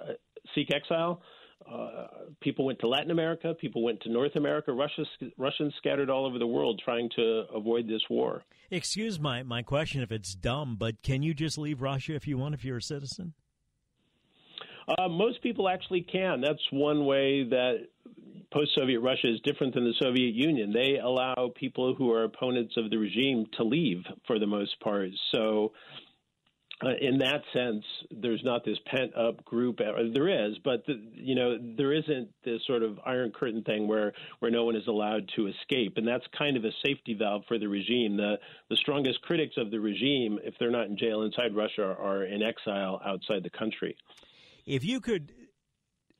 seek 0.54 0.70
exile. 0.72 1.22
Uh, 1.68 2.08
people 2.40 2.66
went 2.66 2.78
to 2.80 2.88
Latin 2.88 3.10
America. 3.10 3.56
People 3.60 3.84
went 3.84 4.00
to 4.02 4.10
North 4.10 4.36
America. 4.36 4.72
Russia, 4.72 5.04
Russians 5.38 5.74
scattered 5.78 6.12
all 6.12 6.28
over 6.28 6.38
the 6.38 6.48
world 6.48 6.80
trying 6.86 7.10
to 7.16 7.46
avoid 7.54 7.88
this 7.88 8.02
war. 8.08 8.44
Excuse 8.70 9.20
my, 9.20 9.42
my 9.42 9.64
question 9.64 10.02
if 10.02 10.12
it's 10.12 10.36
dumb, 10.36 10.76
but 10.78 11.02
can 11.02 11.24
you 11.24 11.34
just 11.34 11.58
leave 11.58 11.82
Russia 11.82 12.14
if 12.14 12.28
you 12.28 12.38
want 12.38 12.54
if 12.54 12.64
you're 12.64 12.78
a 12.78 12.82
citizen? 12.82 13.34
Uh, 14.88 15.10
most 15.10 15.42
people 15.44 15.68
actually 15.68 16.02
can. 16.02 16.42
That's 16.42 16.62
one 16.72 17.06
way 17.06 17.44
that 17.50 17.88
post 18.54 18.72
Soviet 18.76 19.02
Russia 19.02 19.28
is 19.28 19.42
different 19.44 19.74
than 19.74 19.84
the 19.84 19.94
Soviet 20.00 20.34
Union. 20.34 20.72
They 20.72 20.98
allow 20.98 21.52
people 21.56 21.94
who 21.96 22.12
are 22.14 22.24
opponents 22.24 22.76
of 22.78 22.90
the 22.90 22.98
regime 22.98 23.46
to 23.58 23.64
leave 23.64 24.04
for 24.26 24.40
the 24.40 24.48
most 24.48 24.80
part. 24.80 25.10
So, 25.34 25.74
uh, 26.82 26.90
in 27.02 27.18
that 27.18 27.42
sense, 27.54 27.84
there's 28.12 28.42
not 28.46 28.64
this 28.64 28.78
pent 28.86 29.12
up 29.18 29.44
group. 29.44 29.80
Uh, 29.82 30.04
there 30.14 30.48
is, 30.48 30.58
but 30.64 30.86
the, 30.86 30.94
you 31.12 31.34
know 31.34 31.58
there 31.76 31.92
isn't 31.92 32.30
this 32.46 32.62
sort 32.68 32.84
of 32.84 33.00
iron 33.04 33.32
curtain 33.32 33.64
thing 33.64 33.88
where 33.88 34.14
where 34.40 34.52
no 34.52 34.64
one 34.64 34.76
is 34.76 34.88
allowed 34.88 35.28
to 35.36 35.48
escape, 35.48 35.98
and 35.98 36.08
that's 36.08 36.26
kind 36.38 36.56
of 36.56 36.64
a 36.64 36.72
safety 36.86 37.16
valve 37.16 37.42
for 37.48 37.58
the 37.58 37.68
regime. 37.68 38.16
The 38.16 38.36
the 38.70 38.78
strongest 38.78 39.22
critics 39.24 39.56
of 39.58 39.72
the 39.72 39.80
regime, 39.80 40.40
if 40.44 40.54
they're 40.60 40.72
not 40.72 40.86
in 40.86 40.98
jail 40.98 41.24
inside 41.24 41.56
Russia, 41.56 41.96
are 42.00 42.24
in 42.24 42.44
exile 42.44 43.02
outside 43.04 43.44
the 43.44 43.50
country. 43.50 43.98
If 44.68 44.84
you 44.84 45.00
could 45.00 45.32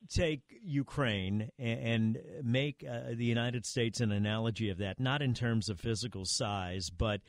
take 0.08 0.40
Ukraine 0.62 1.50
and 1.58 2.18
make 2.42 2.82
uh, 2.82 3.10
the 3.14 3.26
United 3.26 3.66
States 3.66 4.00
an 4.00 4.10
analogy 4.10 4.70
of 4.70 4.78
that, 4.78 4.98
not 4.98 5.20
in 5.20 5.34
terms 5.34 5.68
of 5.68 5.78
physical 5.78 6.24
size, 6.24 6.88
but 6.88 7.20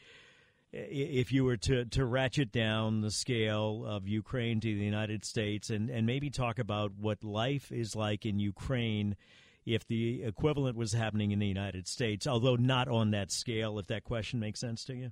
if 0.72 1.34
you 1.34 1.44
were 1.44 1.58
to, 1.58 1.84
to 1.84 2.06
ratchet 2.06 2.54
down 2.54 3.02
the 3.02 3.12
scale 3.12 3.84
of 3.86 4.08
Ukraine 4.08 4.62
to 4.62 4.74
the 4.74 4.86
United 4.86 5.26
States 5.26 5.70
and, 5.70 5.90
and 5.90 6.06
maybe 6.06 6.30
talk 6.30 6.58
about 6.58 6.94
what 6.98 7.22
life 7.22 7.70
is 7.70 7.98
like 7.98 8.26
in 8.26 8.40
Ukraine 8.40 9.18
if 9.66 9.86
the 9.86 10.24
equivalent 10.24 10.78
was 10.78 10.94
happening 10.94 11.32
in 11.32 11.40
the 11.40 11.48
United 11.48 11.86
States, 11.86 12.28
although 12.28 12.56
not 12.56 12.88
on 12.88 13.12
that 13.12 13.30
scale, 13.30 13.78
if 13.78 13.88
that 13.88 14.06
question 14.06 14.40
makes 14.40 14.62
sense 14.62 14.86
to 14.86 14.96
you? 14.96 15.12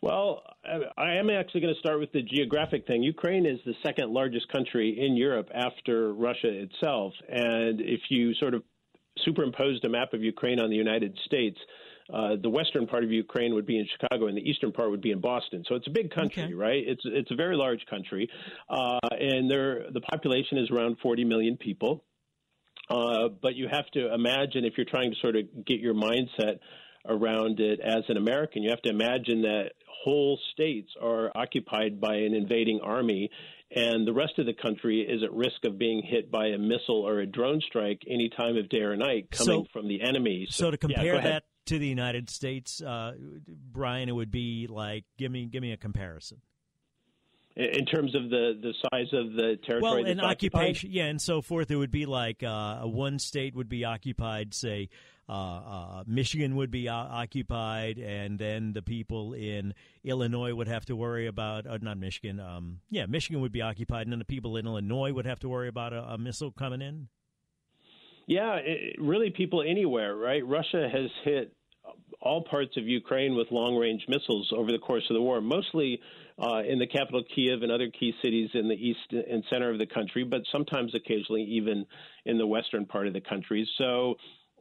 Well, 0.00 0.44
I 0.96 1.16
am 1.16 1.28
actually 1.28 1.60
going 1.60 1.74
to 1.74 1.80
start 1.80 1.98
with 1.98 2.12
the 2.12 2.22
geographic 2.22 2.86
thing. 2.86 3.02
Ukraine 3.02 3.46
is 3.46 3.58
the 3.66 3.74
second 3.84 4.12
largest 4.12 4.48
country 4.52 4.96
in 4.98 5.16
Europe 5.16 5.48
after 5.52 6.12
Russia 6.12 6.48
itself. 6.48 7.14
And 7.28 7.80
if 7.80 8.00
you 8.08 8.34
sort 8.34 8.54
of 8.54 8.62
superimposed 9.24 9.84
a 9.84 9.88
map 9.88 10.12
of 10.12 10.22
Ukraine 10.22 10.60
on 10.60 10.70
the 10.70 10.76
United 10.76 11.18
States, 11.24 11.58
uh, 12.12 12.36
the 12.40 12.48
western 12.48 12.86
part 12.86 13.04
of 13.04 13.10
Ukraine 13.10 13.54
would 13.54 13.66
be 13.66 13.78
in 13.78 13.86
Chicago, 13.98 14.28
and 14.28 14.36
the 14.36 14.48
eastern 14.48 14.72
part 14.72 14.90
would 14.90 15.02
be 15.02 15.10
in 15.10 15.20
Boston. 15.20 15.64
So 15.68 15.74
it's 15.74 15.86
a 15.86 15.90
big 15.90 16.10
country, 16.10 16.44
okay. 16.44 16.54
right? 16.54 16.82
It's 16.86 17.02
it's 17.04 17.30
a 17.30 17.34
very 17.34 17.56
large 17.56 17.84
country, 17.90 18.30
uh, 18.70 18.98
and 19.10 19.50
there 19.50 19.90
the 19.92 20.00
population 20.00 20.58
is 20.58 20.70
around 20.70 20.96
40 21.02 21.24
million 21.24 21.56
people. 21.56 22.04
Uh, 22.88 23.28
but 23.42 23.54
you 23.54 23.68
have 23.70 23.86
to 23.90 24.14
imagine 24.14 24.64
if 24.64 24.74
you're 24.78 24.86
trying 24.86 25.10
to 25.10 25.16
sort 25.20 25.36
of 25.36 25.42
get 25.66 25.80
your 25.80 25.92
mindset 25.92 26.60
around 27.06 27.60
it 27.60 27.80
as 27.80 28.04
an 28.08 28.16
American, 28.16 28.62
you 28.62 28.70
have 28.70 28.82
to 28.82 28.90
imagine 28.90 29.42
that 29.42 29.72
whole 29.86 30.38
states 30.52 30.90
are 31.00 31.30
occupied 31.34 32.00
by 32.00 32.16
an 32.16 32.34
invading 32.34 32.80
army, 32.82 33.30
and 33.70 34.06
the 34.06 34.12
rest 34.12 34.38
of 34.38 34.46
the 34.46 34.54
country 34.54 35.00
is 35.00 35.22
at 35.22 35.32
risk 35.32 35.64
of 35.64 35.78
being 35.78 36.02
hit 36.02 36.30
by 36.30 36.46
a 36.46 36.58
missile 36.58 37.06
or 37.06 37.20
a 37.20 37.26
drone 37.26 37.60
strike 37.66 38.02
any 38.08 38.30
time 38.30 38.56
of 38.56 38.68
day 38.68 38.80
or 38.80 38.96
night 38.96 39.30
coming 39.30 39.64
so, 39.64 39.66
from 39.72 39.88
the 39.88 40.00
enemy. 40.00 40.46
So, 40.48 40.64
so 40.64 40.70
to 40.70 40.78
compare 40.78 41.16
yeah, 41.16 41.20
that 41.20 41.44
to 41.66 41.78
the 41.78 41.86
United 41.86 42.30
States, 42.30 42.80
uh, 42.80 43.12
Brian, 43.72 44.08
it 44.08 44.12
would 44.12 44.30
be 44.30 44.66
like 44.68 45.04
give 45.18 45.30
me 45.30 45.46
give 45.46 45.62
me 45.62 45.72
a 45.72 45.76
comparison 45.76 46.40
in 47.58 47.84
terms 47.86 48.14
of 48.14 48.30
the, 48.30 48.56
the 48.62 48.72
size 48.82 49.12
of 49.12 49.32
the 49.32 49.58
territory. 49.66 50.04
Well, 50.04 50.10
an 50.10 50.20
occupation, 50.20 50.90
yeah, 50.92 51.06
and 51.06 51.20
so 51.20 51.42
forth. 51.42 51.70
It 51.70 51.76
would 51.76 51.90
be 51.90 52.06
like 52.06 52.42
uh, 52.42 52.82
one 52.82 53.18
state 53.18 53.54
would 53.56 53.68
be 53.68 53.84
occupied, 53.84 54.54
say 54.54 54.88
uh, 55.28 55.32
uh, 55.32 56.04
Michigan 56.06 56.56
would 56.56 56.70
be 56.70 56.88
occupied, 56.88 57.98
and 57.98 58.38
then 58.38 58.72
the 58.72 58.82
people 58.82 59.34
in 59.34 59.74
Illinois 60.04 60.54
would 60.54 60.68
have 60.68 60.86
to 60.86 60.96
worry 60.96 61.26
about, 61.26 61.66
uh, 61.66 61.78
not 61.82 61.98
Michigan, 61.98 62.40
um, 62.40 62.80
yeah, 62.90 63.06
Michigan 63.06 63.42
would 63.42 63.52
be 63.52 63.62
occupied, 63.62 64.02
and 64.02 64.12
then 64.12 64.18
the 64.18 64.24
people 64.24 64.56
in 64.56 64.66
Illinois 64.66 65.12
would 65.12 65.26
have 65.26 65.38
to 65.40 65.48
worry 65.48 65.68
about 65.68 65.92
a, 65.92 66.02
a 66.02 66.18
missile 66.18 66.50
coming 66.50 66.80
in. 66.80 67.08
Yeah, 68.26 68.56
it, 68.56 68.96
really, 68.98 69.30
people 69.30 69.62
anywhere, 69.62 70.16
right? 70.16 70.46
Russia 70.46 70.88
has 70.90 71.10
hit 71.24 71.52
all 72.20 72.42
parts 72.42 72.76
of 72.76 72.84
Ukraine 72.84 73.36
with 73.36 73.48
long 73.50 73.76
range 73.76 74.04
missiles 74.08 74.52
over 74.56 74.70
the 74.72 74.78
course 74.78 75.04
of 75.08 75.14
the 75.14 75.22
war, 75.22 75.40
mostly 75.40 76.00
uh, 76.38 76.62
in 76.68 76.78
the 76.78 76.86
capital 76.86 77.22
Kiev 77.34 77.62
and 77.62 77.72
other 77.72 77.90
key 77.90 78.12
cities 78.22 78.50
in 78.54 78.68
the 78.68 78.74
east 78.74 79.12
and 79.12 79.42
center 79.50 79.70
of 79.70 79.78
the 79.78 79.86
country, 79.86 80.24
but 80.24 80.42
sometimes 80.52 80.94
occasionally 80.94 81.42
even 81.42 81.86
in 82.24 82.38
the 82.38 82.46
western 82.46 82.86
part 82.86 83.06
of 83.06 83.12
the 83.12 83.20
country. 83.20 83.68
So 83.78 84.16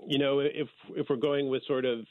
you 0.07 0.17
know, 0.17 0.39
if 0.39 0.69
if 0.95 1.07
we're 1.09 1.17
going 1.17 1.49
with 1.49 1.63
sort 1.67 1.85
of 1.85 2.05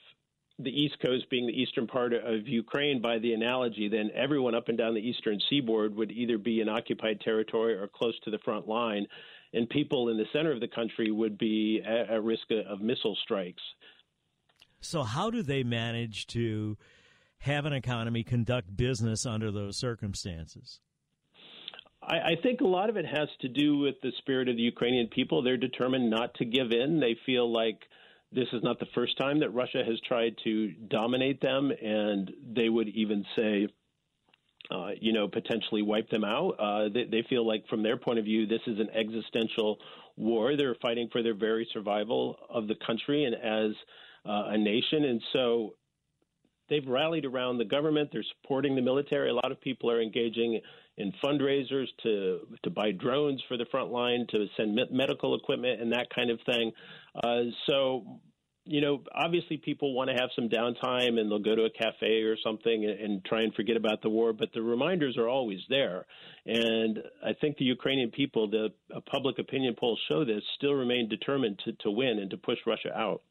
the 0.58 0.70
East 0.70 0.96
Coast 1.00 1.28
being 1.30 1.46
the 1.46 1.52
eastern 1.52 1.86
part 1.86 2.12
of 2.12 2.46
Ukraine 2.46 3.00
by 3.00 3.18
the 3.18 3.32
analogy, 3.32 3.88
then 3.88 4.10
everyone 4.14 4.54
up 4.54 4.68
and 4.68 4.78
down 4.78 4.94
the 4.94 5.00
eastern 5.00 5.38
seaboard 5.50 5.94
would 5.94 6.10
either 6.10 6.38
be 6.38 6.60
in 6.60 6.68
occupied 6.68 7.20
territory 7.20 7.74
or 7.74 7.88
close 7.88 8.18
to 8.24 8.30
the 8.30 8.38
front 8.38 8.68
line, 8.68 9.06
and 9.52 9.68
people 9.68 10.08
in 10.08 10.16
the 10.16 10.24
center 10.32 10.52
of 10.52 10.60
the 10.60 10.68
country 10.68 11.10
would 11.10 11.36
be 11.36 11.82
at, 11.84 12.10
at 12.10 12.22
risk 12.22 12.44
of 12.50 12.80
missile 12.80 13.16
strikes. 13.22 13.62
So, 14.80 15.02
how 15.02 15.30
do 15.30 15.42
they 15.42 15.62
manage 15.62 16.26
to 16.28 16.76
have 17.38 17.64
an 17.64 17.72
economy 17.72 18.22
conduct 18.22 18.76
business 18.76 19.26
under 19.26 19.50
those 19.50 19.78
circumstances? 19.78 20.80
I, 22.06 22.14
I 22.14 22.36
think 22.42 22.60
a 22.60 22.66
lot 22.66 22.88
of 22.90 22.96
it 22.96 23.04
has 23.04 23.28
to 23.40 23.48
do 23.48 23.78
with 23.78 23.96
the 24.02 24.12
spirit 24.18 24.48
of 24.48 24.56
the 24.56 24.62
Ukrainian 24.62 25.08
people. 25.08 25.42
They're 25.42 25.56
determined 25.56 26.10
not 26.10 26.34
to 26.34 26.44
give 26.44 26.70
in. 26.70 27.00
They 27.00 27.16
feel 27.26 27.52
like 27.52 27.80
this 28.32 28.48
is 28.52 28.62
not 28.62 28.78
the 28.78 28.86
first 28.94 29.16
time 29.18 29.40
that 29.40 29.50
Russia 29.50 29.82
has 29.86 30.00
tried 30.06 30.36
to 30.44 30.72
dominate 30.88 31.40
them, 31.40 31.70
and 31.70 32.32
they 32.54 32.68
would 32.68 32.88
even 32.88 33.24
say, 33.34 33.68
uh, 34.70 34.90
you 35.00 35.12
know, 35.12 35.28
potentially 35.28 35.82
wipe 35.82 36.10
them 36.10 36.24
out. 36.24 36.50
Uh, 36.58 36.88
they, 36.92 37.04
they 37.04 37.24
feel 37.28 37.46
like, 37.46 37.66
from 37.68 37.82
their 37.82 37.96
point 37.96 38.18
of 38.18 38.24
view, 38.24 38.46
this 38.46 38.62
is 38.66 38.78
an 38.78 38.88
existential 38.90 39.78
war. 40.16 40.56
They're 40.56 40.74
fighting 40.82 41.08
for 41.12 41.22
their 41.22 41.34
very 41.34 41.68
survival 41.72 42.36
of 42.50 42.66
the 42.66 42.74
country 42.86 43.24
and 43.24 43.34
as 43.34 43.76
uh, 44.28 44.48
a 44.48 44.58
nation. 44.58 45.04
And 45.04 45.22
so 45.32 45.74
they've 46.68 46.86
rallied 46.86 47.24
around 47.24 47.58
the 47.58 47.64
government. 47.64 48.10
They're 48.12 48.24
supporting 48.42 48.74
the 48.74 48.82
military. 48.82 49.30
A 49.30 49.34
lot 49.34 49.52
of 49.52 49.60
people 49.60 49.90
are 49.90 50.02
engaging 50.02 50.60
in 50.98 51.12
fundraisers 51.22 51.86
to 52.02 52.40
to 52.62 52.70
buy 52.70 52.90
drones 52.90 53.42
for 53.48 53.56
the 53.56 53.66
front 53.70 53.90
line, 53.90 54.26
to 54.30 54.46
send 54.56 54.78
medical 54.90 55.34
equipment 55.34 55.80
and 55.80 55.92
that 55.92 56.06
kind 56.14 56.30
of 56.30 56.38
thing. 56.46 56.72
Uh, 57.14 57.42
so, 57.66 58.20
you 58.64 58.80
know, 58.80 59.02
obviously 59.14 59.56
people 59.58 59.94
want 59.94 60.10
to 60.10 60.16
have 60.16 60.30
some 60.34 60.48
downtime 60.48 61.18
and 61.18 61.30
they'll 61.30 61.38
go 61.38 61.54
to 61.54 61.64
a 61.64 61.70
cafe 61.70 62.22
or 62.22 62.36
something 62.42 62.84
and, 62.84 62.98
and 63.00 63.24
try 63.24 63.42
and 63.42 63.54
forget 63.54 63.76
about 63.76 64.02
the 64.02 64.08
war. 64.08 64.32
But 64.32 64.48
the 64.54 64.62
reminders 64.62 65.16
are 65.16 65.28
always 65.28 65.60
there, 65.68 66.06
and 66.46 66.98
I 67.24 67.32
think 67.40 67.58
the 67.58 67.64
Ukrainian 67.64 68.10
people, 68.10 68.48
the 68.50 68.70
public 69.10 69.38
opinion 69.38 69.76
polls 69.78 70.00
show 70.08 70.24
this, 70.24 70.42
still 70.56 70.74
remain 70.74 71.08
determined 71.08 71.60
to, 71.64 71.72
to 71.84 71.90
win 71.90 72.18
and 72.18 72.30
to 72.30 72.36
push 72.36 72.58
Russia 72.66 72.92
out. 72.96 73.22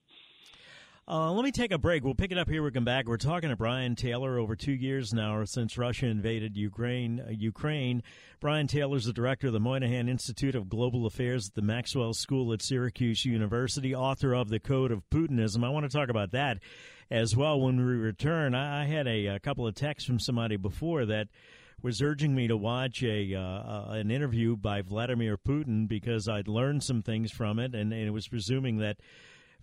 Uh, 1.07 1.31
let 1.31 1.45
me 1.45 1.51
take 1.51 1.71
a 1.71 1.77
break. 1.77 2.03
We'll 2.03 2.15
pick 2.15 2.31
it 2.31 2.37
up 2.39 2.49
here. 2.49 2.63
We 2.63 2.71
come 2.71 2.83
back. 2.83 3.05
We're 3.05 3.17
talking 3.17 3.51
to 3.51 3.55
Brian 3.55 3.95
Taylor 3.95 4.39
over 4.39 4.55
two 4.55 4.71
years 4.71 5.13
now 5.13 5.45
since 5.45 5.77
Russia 5.77 6.07
invaded 6.07 6.57
Ukraine. 6.57 7.19
Uh, 7.19 7.29
Ukraine. 7.29 8.01
Brian 8.39 8.65
Taylor 8.65 8.97
is 8.97 9.05
the 9.05 9.13
director 9.13 9.45
of 9.45 9.53
the 9.53 9.59
Moynihan 9.59 10.09
Institute 10.09 10.55
of 10.55 10.67
Global 10.67 11.05
Affairs 11.05 11.49
at 11.49 11.53
the 11.53 11.61
Maxwell 11.61 12.15
School 12.15 12.51
at 12.53 12.63
Syracuse 12.63 13.23
University, 13.23 13.93
author 13.93 14.33
of 14.33 14.49
The 14.49 14.59
Code 14.59 14.91
of 14.91 15.07
Putinism. 15.11 15.63
I 15.63 15.69
want 15.69 15.85
to 15.85 15.95
talk 15.95 16.09
about 16.09 16.31
that 16.31 16.57
as 17.11 17.35
well 17.35 17.61
when 17.61 17.77
we 17.77 17.83
return. 17.83 18.55
I, 18.55 18.81
I 18.81 18.85
had 18.85 19.05
a, 19.05 19.27
a, 19.27 19.39
couple 19.39 19.67
of 19.67 19.75
texts 19.75 20.07
from 20.07 20.19
somebody 20.19 20.57
before 20.57 21.05
that 21.05 21.27
was 21.83 22.01
urging 22.01 22.33
me 22.33 22.47
to 22.47 22.57
watch 22.57 23.03
a 23.03 23.35
uh, 23.35 23.39
uh, 23.39 23.85
an 23.91 24.09
interview 24.09 24.55
by 24.55 24.81
Vladimir 24.81 25.37
Putin 25.37 25.87
because 25.87 26.27
I'd 26.27 26.47
learned 26.47 26.83
some 26.83 27.03
things 27.03 27.31
from 27.31 27.59
it, 27.59 27.75
and, 27.75 27.93
and 27.93 28.07
it 28.07 28.11
was 28.11 28.27
presuming 28.27 28.77
that 28.77 28.97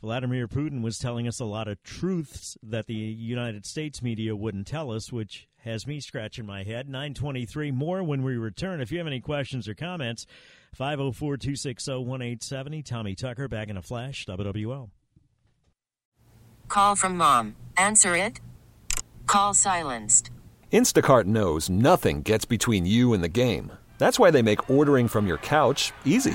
Vladimir 0.02 0.48
Putin 0.48 0.82
was 0.82 0.98
telling 0.98 1.28
us 1.28 1.38
a 1.38 1.44
lot 1.44 1.68
of 1.68 1.80
truths 1.84 2.58
that 2.60 2.88
the 2.88 2.94
United 2.94 3.64
States 3.64 4.02
media 4.02 4.34
wouldn't 4.34 4.66
tell 4.66 4.90
us, 4.90 5.12
which 5.12 5.46
has 5.58 5.86
me 5.86 6.00
scratching 6.00 6.44
my 6.44 6.64
head. 6.64 6.88
923 6.88 7.70
more 7.70 8.02
when 8.02 8.24
we 8.24 8.36
return. 8.36 8.80
If 8.80 8.90
you 8.90 8.98
have 8.98 9.06
any 9.06 9.20
questions 9.20 9.68
or 9.68 9.74
comments, 9.74 10.26
504 10.74 11.36
260 11.36 11.92
1870. 11.92 12.82
Tommy 12.82 13.14
Tucker 13.14 13.46
back 13.46 13.68
in 13.68 13.76
a 13.76 13.82
flash, 13.82 14.26
WWL. 14.26 14.90
Call 16.66 16.96
from 16.96 17.16
mom. 17.16 17.54
Answer 17.76 18.16
it. 18.16 18.40
Call 19.28 19.54
silenced. 19.54 20.32
Instacart 20.72 21.26
knows 21.26 21.70
nothing 21.70 22.22
gets 22.22 22.44
between 22.44 22.86
you 22.86 23.12
and 23.12 23.22
the 23.22 23.28
game. 23.28 23.70
That's 23.98 24.18
why 24.18 24.32
they 24.32 24.42
make 24.42 24.68
ordering 24.68 25.06
from 25.06 25.28
your 25.28 25.38
couch 25.38 25.92
easy. 26.04 26.34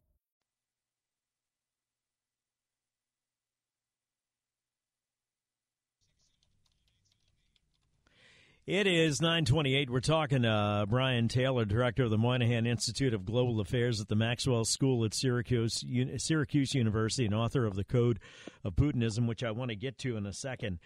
It 8.67 8.85
is 8.85 9.21
928. 9.21 9.89
We're 9.89 10.01
talking 10.01 10.43
Brian 10.87 11.27
Taylor, 11.27 11.65
director 11.65 12.03
of 12.03 12.11
the 12.11 12.17
Moynihan 12.19 12.67
Institute 12.67 13.11
of 13.11 13.25
Global 13.25 13.59
Affairs 13.59 13.99
at 13.99 14.07
the 14.07 14.15
Maxwell 14.15 14.65
School 14.65 15.03
at 15.03 15.15
Syracuse, 15.15 15.83
Syracuse 16.17 16.75
University 16.75 17.25
and 17.25 17.33
author 17.33 17.65
of 17.65 17.73
The 17.73 17.83
Code 17.83 18.19
of 18.63 18.75
Putinism, 18.75 19.27
which 19.27 19.43
I 19.43 19.49
want 19.49 19.71
to 19.71 19.75
get 19.75 19.97
to 19.99 20.15
in 20.15 20.27
a 20.27 20.33
second. 20.33 20.77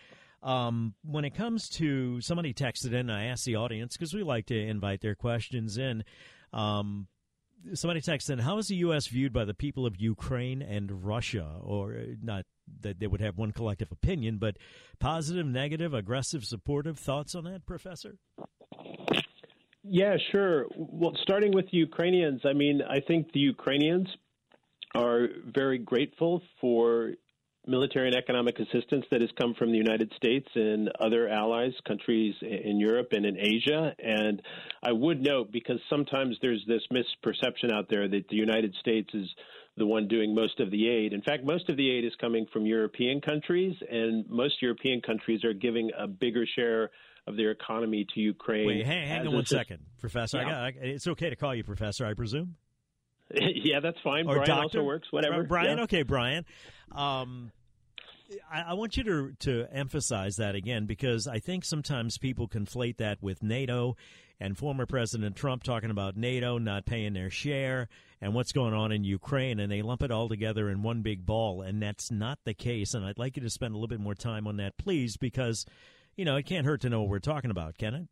Um, 0.42 0.94
when 1.04 1.26
it 1.26 1.36
comes 1.36 1.68
to 1.72 2.22
somebody 2.22 2.54
texted 2.54 2.94
in, 2.94 3.10
I 3.10 3.26
asked 3.26 3.44
the 3.44 3.58
audience 3.58 3.98
because 3.98 4.14
we 4.14 4.24
like 4.24 4.46
to 4.46 4.58
invite 4.58 5.02
their 5.02 5.16
questions 5.16 5.78
in. 5.78 6.06
Um, 6.54 7.08
somebody 7.74 8.00
texted 8.00 8.30
in, 8.30 8.40
how 8.40 8.58
is 8.58 8.70
the 8.70 8.76
U.S. 8.78 9.08
viewed 9.08 9.34
by 9.34 9.44
the 9.44 9.54
people 9.54 9.86
of 9.86 10.00
Ukraine 10.00 10.62
and 10.62 11.06
Russia? 11.06 11.60
Or 11.62 11.98
uh, 11.98 12.04
not 12.24 12.46
that 12.82 13.00
they 13.00 13.08
would 13.08 13.22
have 13.22 13.38
one 13.38 13.52
collective 13.52 13.92
opinion, 13.92 14.38
but 14.38 14.58
positive, 15.00 15.46
negative, 15.46 15.94
aggressive, 15.94 16.46
supportive 16.46 16.98
thoughts 16.98 17.36
on 17.36 17.44
that, 17.46 17.66
Professor? 17.66 18.18
Yeah, 19.84 20.18
sure. 20.32 20.66
Well, 20.76 21.16
starting 21.22 21.54
with 21.54 21.66
the 21.72 21.78
Ukrainians, 21.78 22.42
I 22.44 22.54
mean, 22.54 22.82
I 22.82 23.00
think 23.08 23.32
the 23.32 23.40
Ukrainians 23.40 24.08
are 24.96 25.28
very 25.54 25.78
grateful 25.78 26.42
for 26.60 27.12
military 27.68 28.08
and 28.08 28.16
economic 28.16 28.60
assistance 28.60 29.06
that 29.12 29.22
has 29.22 29.30
come 29.40 29.54
from 29.58 29.72
the 29.72 29.78
United 29.78 30.12
States 30.16 30.48
and 30.56 30.90
other 31.00 31.28
allies, 31.28 31.74
countries 31.88 32.36
in 32.42 32.80
Europe 32.80 33.10
and 33.12 33.26
in 33.26 33.38
Asia. 33.38 33.94
And 34.00 34.42
I 34.84 34.92
would 34.92 35.22
note, 35.22 35.52
because 35.52 35.80
sometimes 35.90 36.38
there's 36.42 36.64
this 36.68 36.82
misperception 36.92 37.72
out 37.74 37.88
there 37.90 38.08
that 38.08 38.28
the 38.30 38.36
United 38.36 38.76
States 38.80 39.10
is 39.14 39.28
the 39.78 39.86
one 39.86 40.08
doing 40.08 40.34
most 40.34 40.60
of 40.60 40.72
the 40.72 40.88
aid. 40.88 41.14
In 41.14 41.22
fact, 41.22 41.44
most 41.44 41.70
of 41.70 41.78
the 41.78 41.90
aid 41.90 42.06
is 42.06 42.14
coming 42.20 42.46
from 42.52 42.66
European 42.66 43.20
countries, 43.22 43.76
and 43.90 44.28
most 44.30 44.62
European 44.62 45.02
countries 45.02 45.44
are 45.44 45.54
giving 45.54 45.92
a 45.98 46.08
bigger 46.08 46.46
share 46.56 46.92
of 47.28 47.36
their 47.36 47.52
economy 47.52 48.06
to 48.14 48.20
Ukraine. 48.20 48.68
Wait, 48.68 48.86
hang, 48.86 49.08
hang 49.08 49.28
on 49.28 49.34
one 49.34 49.46
second, 49.46 49.80
Professor. 50.00 50.38
Yeah. 50.38 50.44
I 50.44 50.72
got, 50.72 50.84
I, 50.84 50.86
it's 50.88 51.08
okay 51.08 51.30
to 51.30 51.36
call 51.36 51.54
you 51.54 51.64
Professor, 51.64 52.06
I 52.06 52.14
presume. 52.14 52.56
yeah, 53.34 53.80
that's 53.80 53.98
fine. 54.04 54.28
Or 54.28 54.36
Brian 54.36 54.48
doctor? 54.48 54.80
also 54.80 54.84
works. 54.84 55.08
Whatever. 55.12 55.44
Brian, 55.44 55.78
yeah. 55.78 55.84
okay, 55.86 56.04
Brian. 56.04 56.46
Um, 56.92 57.52
I, 58.52 58.62
I, 58.62 58.74
want 58.74 58.98
you 58.98 59.04
to 59.04 59.32
to 59.42 59.68
emphasize 59.72 60.38
that 60.38 60.56
again 60.56 60.86
because 60.86 61.28
I 61.28 61.40
think 61.40 61.66
sometimes 61.66 62.18
people 62.18 62.48
conflate 62.48 62.98
that 62.98 63.22
with 63.22 63.44
NATO 63.44 63.96
and 64.40 64.58
former 64.58 64.86
President 64.86 65.36
Trump 65.36 65.64
talking 65.64 65.92
about 65.92 66.18
NATO 66.18 66.58
not 66.58 66.86
paying 66.86 67.14
their 67.14 67.30
share 67.30 67.88
and 68.22 68.34
what's 68.34 68.52
going 68.52 68.74
on 68.74 68.92
in 68.92 69.04
Ukraine, 69.04 69.60
and 69.60 69.72
they 69.72 69.82
lump 69.82 70.02
it 70.02 70.12
all 70.12 70.30
together 70.30 70.70
in 70.70 70.82
one 70.82 71.02
big 71.02 71.26
ball, 71.26 71.62
and 71.62 71.82
that's 71.82 72.12
not 72.12 72.40
the 72.46 72.54
case. 72.54 72.94
And 72.94 73.06
I'd 73.06 73.20
like 73.20 73.36
you 73.36 73.44
to 73.44 73.50
spend 73.50 73.74
a 73.74 73.78
little 73.78 73.88
bit 73.88 74.00
more 74.00 74.16
time 74.16 74.48
on 74.48 74.58
that, 74.58 74.78
please, 74.78 75.18
because 75.18 75.66
you 76.16 76.26
know 76.26 76.36
it 76.36 76.46
can't 76.46 76.66
hurt 76.66 76.82
to 76.82 76.90
know 76.90 77.02
what 77.02 77.10
we're 77.10 77.20
talking 77.20 77.52
about, 77.52 77.78
can 77.78 77.94
it? 77.94 78.08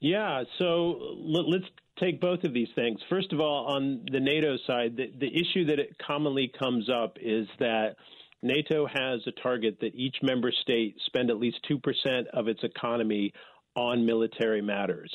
Yeah. 0.00 0.44
So 0.58 1.16
let's 1.18 1.64
take 1.98 2.20
both 2.20 2.44
of 2.44 2.52
these 2.52 2.68
things. 2.74 2.98
First 3.08 3.32
of 3.32 3.40
all, 3.40 3.66
on 3.66 4.04
the 4.10 4.20
NATO 4.20 4.56
side, 4.66 4.96
the, 4.96 5.10
the 5.18 5.28
issue 5.28 5.66
that 5.66 5.78
it 5.78 5.96
commonly 6.04 6.52
comes 6.58 6.90
up 6.90 7.16
is 7.20 7.46
that 7.58 7.96
NATO 8.44 8.86
has 8.86 9.20
a 9.26 9.32
target 9.42 9.78
that 9.80 9.94
each 9.94 10.16
member 10.22 10.52
state 10.62 10.96
spend 11.06 11.30
at 11.30 11.38
least 11.38 11.58
2% 11.68 12.26
of 12.32 12.46
its 12.46 12.62
economy 12.62 13.32
on 13.74 14.06
military 14.06 14.62
matters. 14.62 15.12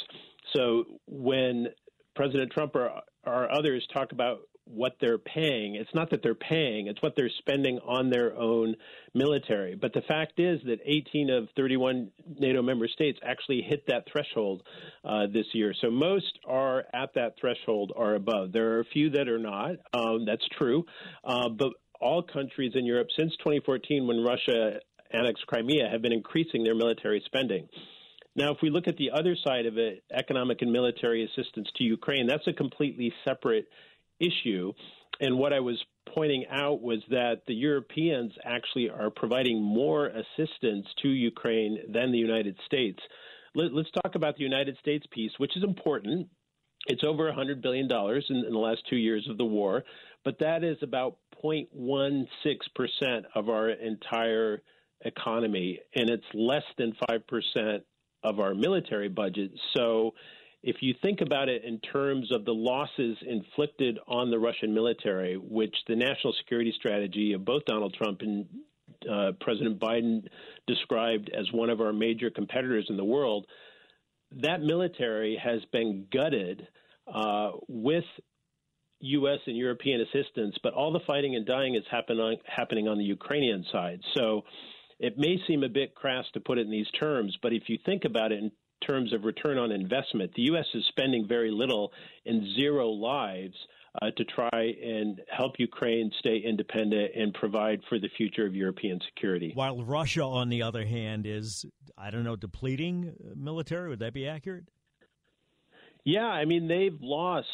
So 0.54 0.84
when 1.08 1.68
President 2.16 2.52
Trump 2.52 2.76
or, 2.76 2.92
or 3.26 3.52
others 3.52 3.88
talk 3.94 4.12
about 4.12 4.40
what 4.70 4.94
they're 5.02 5.18
paying. 5.18 5.76
It's 5.76 5.94
not 5.96 6.12
that 6.12 6.22
they're 6.22 6.36
paying, 6.36 6.88
it's 6.88 7.02
what 7.02 7.14
they're 7.18 7.32
spending 7.40 7.80
on 7.80 8.10
their 8.10 8.36
own 8.38 8.76
military. 9.14 9.76
But 9.76 9.94
the 9.94 10.02
fact 10.02 10.40
is 10.40 10.60
that 10.66 10.80
18 10.86 11.30
of 11.32 11.48
31 11.56 12.12
NATO 12.38 12.62
member 12.62 12.88
states 12.88 13.20
actually 13.24 13.62
hit 13.68 13.86
that 13.88 14.06
threshold 14.12 14.62
uh, 15.04 15.28
this 15.34 15.46
year. 15.54 15.74
So 15.82 15.90
most 15.90 16.40
are 16.48 16.86
at 16.94 17.14
that 17.16 17.34
threshold 17.42 17.92
or 17.96 18.16
above. 18.16 18.52
There 18.52 18.74
are 18.74 18.80
a 18.82 18.86
few 18.86 19.10
that 19.12 19.28
are 19.28 19.40
not. 19.40 19.72
Um, 19.94 20.26
that's 20.26 20.48
true. 20.58 20.86
Uh, 21.24 21.50
but 21.50 21.74
all 22.00 22.24
countries 22.24 22.74
in 22.76 22.86
Europe 22.86 23.08
since 23.18 23.32
2014, 23.38 24.08
when 24.08 24.24
Russia 24.24 24.80
annexed 25.12 25.46
Crimea, 25.48 25.90
have 25.90 26.02
been 26.02 26.14
increasing 26.14 26.64
their 26.64 26.76
military 26.76 27.22
spending. 27.26 27.68
Now, 28.36 28.52
if 28.52 28.58
we 28.62 28.70
look 28.70 28.88
at 28.88 28.98
the 28.98 29.12
other 29.12 29.36
side 29.44 29.66
of 29.66 29.78
it, 29.78 30.04
economic 30.14 30.62
and 30.62 30.72
military 30.72 31.26
assistance 31.26 31.68
to 31.76 31.84
Ukraine, 31.84 32.28
that's 32.28 32.48
a 32.48 32.54
completely 32.54 33.12
separate 33.26 33.68
issue. 34.20 34.74
And 35.20 35.38
what 35.38 35.52
I 35.52 35.60
was 35.60 35.78
pointing 36.14 36.46
out 36.50 36.82
was 36.82 37.00
that 37.10 37.42
the 37.48 37.54
Europeans 37.54 38.32
actually 38.44 38.90
are 38.90 39.10
providing 39.10 39.62
more 39.62 40.08
assistance 40.08 40.86
to 41.02 41.10
Ukraine 41.10 41.80
than 41.92 42.12
the 42.12 42.18
United 42.18 42.56
States. 42.66 43.00
Let, 43.56 43.74
us 43.74 43.88
talk 44.04 44.16
about 44.16 44.38
the 44.38 44.44
United 44.44 44.78
States 44.80 45.06
piece, 45.12 45.32
which 45.38 45.58
is 45.58 45.64
important. 45.64 46.28
It's 46.88 47.04
over 47.04 47.32
$100 47.32 47.62
billion 47.62 47.90
in, 47.92 48.46
in 48.46 48.54
the 48.54 48.60
last 48.60 48.82
two 48.90 48.96
years 48.96 49.28
of 49.30 49.38
the 49.38 49.46
war. 49.46 49.84
But 50.24 50.40
that 50.40 50.64
is 50.64 50.78
about 50.82 51.18
0.16% 51.44 52.26
of 53.36 53.50
our 53.50 53.70
entire 53.70 54.62
economy, 55.02 55.80
and 55.96 56.10
it's 56.10 56.26
less 56.34 56.64
than 56.78 56.94
5% 57.10 57.82
of 58.24 58.40
our 58.40 58.54
military 58.54 59.08
budget. 59.08 59.52
So 59.76 60.14
if 60.62 60.78
you 60.82 60.94
think 61.02 61.22
about 61.22 61.48
it 61.48 61.64
in 61.64 61.80
terms 61.80 62.32
of 62.34 62.44
the 62.44 62.54
losses 62.54 63.18
inflicted 63.26 63.98
on 64.08 64.30
the 64.30 64.40
Russian 64.40 64.74
military, 64.74 65.36
which 65.36 65.76
the 65.88 65.96
national 65.96 66.34
security 66.34 66.74
strategy 66.78 67.34
of 67.34 67.46
both 67.46 67.64
Donald 67.66 67.94
Trump 67.94 68.22
and 68.22 68.46
uh, 69.10 69.32
President 69.40 69.80
Biden 69.80 70.24
described 70.68 71.30
as 71.30 71.46
one 71.54 71.70
of 71.70 71.80
our 71.80 71.94
major 71.94 72.30
competitors 72.30 72.88
in 72.90 72.98
the 72.98 73.06
world, 73.06 73.48
that 74.32 74.62
military 74.62 75.40
has 75.42 75.62
been 75.72 76.08
gutted 76.12 76.68
uh, 77.08 77.52
with 77.68 78.04
U.S. 79.02 79.40
and 79.46 79.56
European 79.56 80.02
assistance, 80.02 80.56
but 80.62 80.74
all 80.74 80.92
the 80.92 81.00
fighting 81.08 81.36
and 81.36 81.46
dying 81.46 81.76
is 81.76 81.84
happen 81.90 82.20
on, 82.20 82.38
happening 82.46 82.88
on 82.88 82.98
the 82.98 83.04
Ukrainian 83.04 83.66
side. 83.72 84.02
So 84.16 84.44
it 85.00 85.18
may 85.18 85.38
seem 85.48 85.64
a 85.64 85.70
bit 85.70 85.96
crass 85.96 86.26
to 86.34 86.40
put 86.40 86.58
it 86.58 86.62
in 86.62 86.72
these 86.72 86.90
terms, 87.00 87.38
but 87.42 87.54
if 87.54 87.64
you 87.68 87.78
think 87.86 88.04
about 88.06 88.32
it 88.32 88.40
in 88.40 88.52
terms 88.86 89.14
of 89.14 89.24
return 89.24 89.58
on 89.58 89.72
investment, 89.72 90.32
the 90.36 90.44
U.S. 90.44 90.66
is 90.74 90.84
spending 90.90 91.28
very 91.28 91.52
little 91.52 91.92
in 92.26 92.54
zero 92.56 92.90
lives. 92.90 93.56
Uh, 94.04 94.12
to 94.16 94.24
try 94.24 94.72
and 94.86 95.20
help 95.36 95.54
Ukraine 95.58 96.12
stay 96.20 96.38
independent 96.38 97.10
and 97.16 97.34
provide 97.34 97.82
for 97.90 97.98
the 97.98 98.08
future 98.16 98.46
of 98.46 98.54
European 98.54 99.00
security. 99.04 99.52
While 99.56 99.84
Russia, 99.84 100.22
on 100.22 100.50
the 100.50 100.62
other 100.62 100.86
hand, 100.86 101.26
is, 101.26 101.66
I 101.98 102.12
don't 102.12 102.24
know, 102.24 102.36
depleting 102.36 103.16
military. 103.36 103.90
Would 103.90 104.00
that 104.00 104.14
be 104.14 104.28
accurate? 104.28 104.66
Yeah, 106.06 106.28
I 106.28 106.46
mean, 106.46 106.68
they've 106.68 106.98
lost 107.02 107.48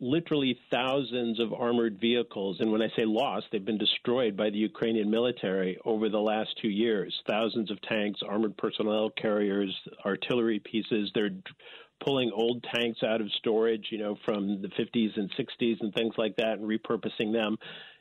literally 0.00 0.58
thousands 0.70 1.40
of 1.40 1.52
armored 1.52 1.98
vehicles. 2.00 2.58
And 2.60 2.70
when 2.70 2.82
I 2.82 2.88
say 2.96 3.04
lost, 3.04 3.46
they've 3.50 3.64
been 3.64 3.78
destroyed 3.78 4.36
by 4.36 4.50
the 4.50 4.58
Ukrainian 4.58 5.10
military 5.10 5.78
over 5.84 6.08
the 6.08 6.18
last 6.18 6.50
two 6.60 6.68
years. 6.68 7.14
Thousands 7.28 7.70
of 7.70 7.80
tanks, 7.82 8.20
armored 8.26 8.56
personnel 8.56 9.10
carriers, 9.10 9.74
artillery 10.04 10.60
pieces. 10.60 11.10
They're 11.14 11.30
pulling 12.04 12.30
old 12.34 12.64
tanks 12.74 13.02
out 13.02 13.20
of 13.20 13.32
storage, 13.38 13.86
you 13.90 13.98
know, 13.98 14.18
from 14.24 14.60
the 14.60 14.68
50s 14.68 15.16
and 15.16 15.30
60s 15.32 15.80
and 15.80 15.94
things 15.94 16.14
like 16.18 16.36
that 16.36 16.58
and 16.58 16.68
repurposing 16.68 17.32
them. 17.32 17.56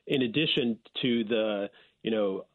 In 0.07 0.21
addition 0.21 0.77
to 1.01 1.23
the, 1.23 1.69
you 2.03 2.11
know, 2.11 2.45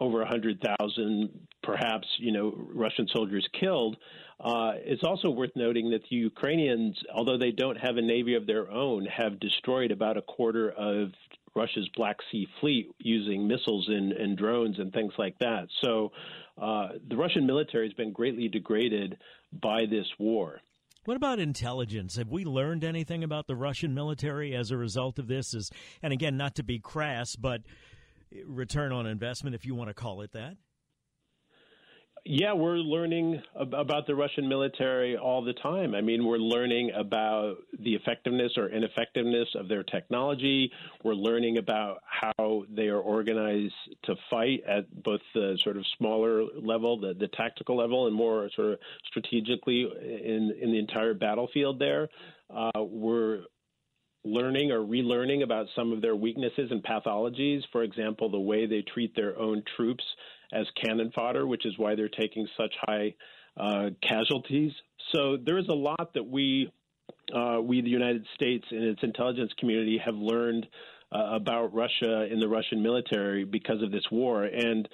over 0.00 0.18
100,000 0.18 1.30
perhaps, 1.62 2.06
you 2.18 2.32
know, 2.32 2.54
Russian 2.74 3.06
soldiers 3.12 3.46
killed. 3.58 3.96
Uh, 4.40 4.72
it's 4.76 5.02
also 5.04 5.30
worth 5.30 5.50
noting 5.56 5.90
that 5.90 6.02
the 6.08 6.16
Ukrainians, 6.16 6.96
although 7.14 7.38
they 7.38 7.50
don't 7.50 7.76
have 7.76 7.96
a 7.96 8.02
navy 8.02 8.34
of 8.34 8.46
their 8.46 8.70
own, 8.70 9.06
have 9.06 9.40
destroyed 9.40 9.90
about 9.90 10.16
a 10.16 10.22
quarter 10.22 10.70
of 10.70 11.10
Russia's 11.54 11.88
Black 11.96 12.16
Sea 12.30 12.46
fleet 12.60 12.90
using 12.98 13.48
missiles 13.48 13.86
and, 13.88 14.12
and 14.12 14.38
drones 14.38 14.78
and 14.78 14.92
things 14.92 15.12
like 15.18 15.36
that. 15.40 15.66
So 15.82 16.12
uh, 16.60 16.88
the 17.08 17.16
Russian 17.16 17.46
military 17.46 17.86
has 17.86 17.94
been 17.94 18.12
greatly 18.12 18.48
degraded 18.48 19.18
by 19.52 19.86
this 19.90 20.06
war. 20.18 20.60
What 21.04 21.16
about 21.16 21.38
intelligence? 21.38 22.16
Have 22.16 22.28
we 22.28 22.44
learned 22.44 22.84
anything 22.84 23.24
about 23.24 23.46
the 23.46 23.56
Russian 23.56 23.94
military 23.94 24.54
as 24.54 24.70
a 24.70 24.76
result 24.76 25.18
of 25.18 25.26
this? 25.26 25.54
Is 25.54 25.70
and 26.02 26.12
again, 26.12 26.36
not 26.36 26.56
to 26.56 26.62
be 26.62 26.78
crass, 26.78 27.34
but 27.34 27.62
return 28.46 28.92
on 28.92 29.06
investment, 29.06 29.54
if 29.54 29.64
you 29.64 29.74
want 29.74 29.88
to 29.88 29.94
call 29.94 30.22
it 30.22 30.32
that. 30.32 30.56
Yeah, 32.24 32.52
we're 32.52 32.76
learning 32.76 33.42
about 33.54 34.06
the 34.06 34.14
Russian 34.14 34.48
military 34.48 35.16
all 35.16 35.42
the 35.42 35.54
time. 35.54 35.94
I 35.94 36.00
mean, 36.00 36.26
we're 36.26 36.36
learning 36.36 36.90
about 36.94 37.56
the 37.78 37.94
effectiveness 37.94 38.52
or 38.56 38.68
ineffectiveness 38.68 39.48
of 39.54 39.68
their 39.68 39.82
technology. 39.82 40.70
We're 41.02 41.14
learning 41.14 41.58
about 41.58 42.02
how 42.04 42.64
they 42.68 42.88
are 42.88 42.98
organized 42.98 43.72
to 44.04 44.16
fight 44.28 44.62
at 44.68 45.02
both 45.02 45.20
the 45.34 45.58
sort 45.62 45.76
of 45.76 45.86
smaller 45.96 46.42
level, 46.60 47.00
the, 47.00 47.14
the 47.14 47.28
tactical 47.28 47.76
level, 47.76 48.06
and 48.06 48.14
more 48.14 48.50
sort 48.54 48.72
of 48.72 48.78
strategically 49.06 49.88
in, 50.02 50.54
in 50.60 50.72
the 50.72 50.78
entire 50.78 51.14
battlefield 51.14 51.78
there. 51.78 52.08
Uh, 52.54 52.82
we're 52.82 53.42
learning 54.24 54.72
or 54.72 54.80
relearning 54.80 55.42
about 55.42 55.66
some 55.76 55.92
of 55.92 56.02
their 56.02 56.16
weaknesses 56.16 56.70
and 56.70 56.82
pathologies. 56.82 57.60
For 57.72 57.82
example, 57.82 58.30
the 58.30 58.40
way 58.40 58.66
they 58.66 58.82
treat 58.82 59.14
their 59.14 59.38
own 59.38 59.62
troops 59.76 60.04
as 60.52 60.66
cannon 60.82 61.12
fodder, 61.14 61.46
which 61.46 61.66
is 61.66 61.74
why 61.76 61.94
they're 61.94 62.08
taking 62.08 62.48
such 62.56 62.74
high 62.82 63.14
uh, 63.56 63.90
casualties. 64.06 64.72
So 65.12 65.36
there 65.36 65.58
is 65.58 65.66
a 65.68 65.74
lot 65.74 66.14
that 66.14 66.26
we, 66.26 66.70
uh, 67.34 67.60
we 67.62 67.80
the 67.80 67.88
United 67.88 68.26
States 68.34 68.64
and 68.70 68.84
its 68.84 69.02
intelligence 69.02 69.52
community 69.58 70.00
have 70.04 70.14
learned 70.14 70.66
uh, 71.12 71.36
about 71.36 71.74
Russia 71.74 72.26
and 72.30 72.40
the 72.40 72.48
Russian 72.48 72.82
military 72.82 73.44
because 73.44 73.82
of 73.82 73.90
this 73.90 74.04
war. 74.10 74.44
And 74.44 74.88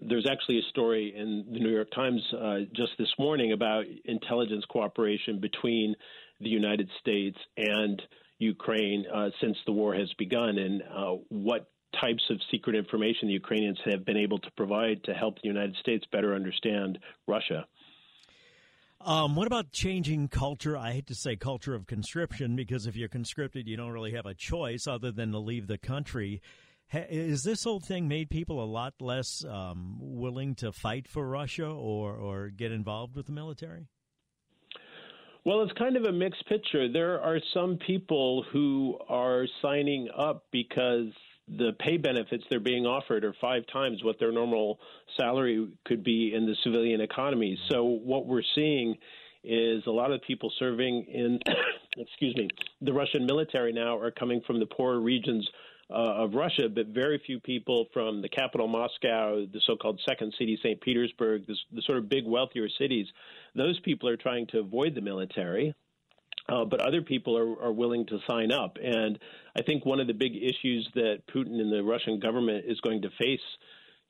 there's 0.00 0.26
actually 0.30 0.58
a 0.58 0.68
story 0.70 1.14
in 1.16 1.46
the 1.50 1.58
New 1.58 1.70
York 1.70 1.88
Times 1.94 2.22
uh, 2.38 2.56
just 2.74 2.92
this 2.98 3.12
morning 3.18 3.52
about 3.52 3.84
intelligence 4.04 4.64
cooperation 4.68 5.40
between 5.40 5.94
the 6.40 6.48
United 6.48 6.88
States 7.00 7.38
and 7.56 8.00
Ukraine 8.38 9.04
uh, 9.12 9.30
since 9.40 9.56
the 9.66 9.72
war 9.72 9.94
has 9.94 10.12
begun, 10.18 10.58
and 10.58 10.82
uh, 10.82 11.16
what 11.28 11.68
types 12.00 12.22
of 12.30 12.38
secret 12.50 12.76
information 12.76 13.28
the 13.28 13.34
Ukrainians 13.34 13.78
have 13.84 14.04
been 14.04 14.16
able 14.16 14.38
to 14.38 14.50
provide 14.56 15.02
to 15.04 15.14
help 15.14 15.36
the 15.42 15.48
United 15.48 15.76
States 15.80 16.04
better 16.12 16.34
understand 16.34 16.98
Russia. 17.26 17.66
Um, 19.00 19.36
what 19.36 19.46
about 19.46 19.72
changing 19.72 20.28
culture? 20.28 20.76
I 20.76 20.92
hate 20.92 21.06
to 21.06 21.14
say 21.14 21.36
culture 21.36 21.74
of 21.74 21.86
conscription 21.86 22.56
because 22.56 22.86
if 22.86 22.96
you're 22.96 23.08
conscripted, 23.08 23.68
you 23.68 23.76
don't 23.76 23.92
really 23.92 24.12
have 24.12 24.26
a 24.26 24.34
choice 24.34 24.86
other 24.86 25.12
than 25.12 25.32
to 25.32 25.38
leave 25.38 25.66
the 25.66 25.78
country. 25.78 26.42
Is 26.92 27.44
this 27.44 27.64
whole 27.64 27.80
thing 27.80 28.08
made 28.08 28.30
people 28.30 28.62
a 28.62 28.66
lot 28.66 28.94
less 29.00 29.44
um, 29.44 29.98
willing 30.00 30.54
to 30.56 30.72
fight 30.72 31.06
for 31.06 31.28
Russia 31.28 31.66
or, 31.66 32.14
or 32.14 32.48
get 32.48 32.72
involved 32.72 33.14
with 33.14 33.26
the 33.26 33.32
military? 33.32 33.86
Well, 35.48 35.62
it's 35.62 35.72
kind 35.78 35.96
of 35.96 36.04
a 36.04 36.12
mixed 36.12 36.46
picture. 36.46 36.92
There 36.92 37.22
are 37.22 37.38
some 37.54 37.78
people 37.78 38.44
who 38.52 38.98
are 39.08 39.46
signing 39.62 40.10
up 40.14 40.44
because 40.52 41.06
the 41.48 41.70
pay 41.78 41.96
benefits 41.96 42.44
they're 42.50 42.60
being 42.60 42.84
offered 42.84 43.24
are 43.24 43.34
five 43.40 43.62
times 43.72 44.04
what 44.04 44.18
their 44.20 44.30
normal 44.30 44.78
salary 45.16 45.66
could 45.86 46.04
be 46.04 46.34
in 46.34 46.44
the 46.44 46.54
civilian 46.64 47.00
economy. 47.00 47.58
So 47.70 47.82
what 47.82 48.26
we're 48.26 48.42
seeing 48.54 48.94
is 49.42 49.82
a 49.86 49.90
lot 49.90 50.12
of 50.12 50.20
people 50.26 50.52
serving 50.58 51.06
in, 51.06 51.38
excuse 51.96 52.36
me, 52.36 52.50
the 52.82 52.92
Russian 52.92 53.24
military 53.24 53.72
now 53.72 53.96
are 53.96 54.10
coming 54.10 54.42
from 54.46 54.60
the 54.60 54.66
poorer 54.66 55.00
regions 55.00 55.48
uh, 55.90 56.24
of 56.24 56.34
Russia, 56.34 56.68
but 56.68 56.88
very 56.88 57.20
few 57.24 57.40
people 57.40 57.86
from 57.92 58.20
the 58.20 58.28
capital, 58.28 58.68
Moscow, 58.68 59.46
the 59.46 59.60
so-called 59.66 60.00
second 60.06 60.34
city, 60.38 60.58
St. 60.62 60.80
Petersburg, 60.80 61.46
the, 61.46 61.56
the 61.72 61.82
sort 61.82 61.98
of 61.98 62.08
big 62.08 62.26
wealthier 62.26 62.68
cities. 62.78 63.06
Those 63.54 63.80
people 63.80 64.08
are 64.08 64.16
trying 64.16 64.46
to 64.48 64.58
avoid 64.58 64.94
the 64.94 65.00
military. 65.00 65.74
Uh, 66.48 66.64
but 66.64 66.80
other 66.80 67.02
people 67.02 67.36
are, 67.36 67.62
are 67.62 67.72
willing 67.72 68.06
to 68.06 68.18
sign 68.26 68.50
up. 68.50 68.78
And 68.82 69.18
I 69.54 69.60
think 69.62 69.84
one 69.84 70.00
of 70.00 70.06
the 70.06 70.14
big 70.14 70.34
issues 70.34 70.88
that 70.94 71.18
Putin 71.34 71.60
and 71.60 71.70
the 71.70 71.82
Russian 71.82 72.20
government 72.20 72.64
is 72.66 72.80
going 72.80 73.02
to 73.02 73.10
face 73.20 73.40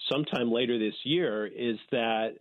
sometime 0.08 0.52
later 0.52 0.78
this 0.78 0.94
year 1.02 1.46
is 1.46 1.78
that 1.90 2.34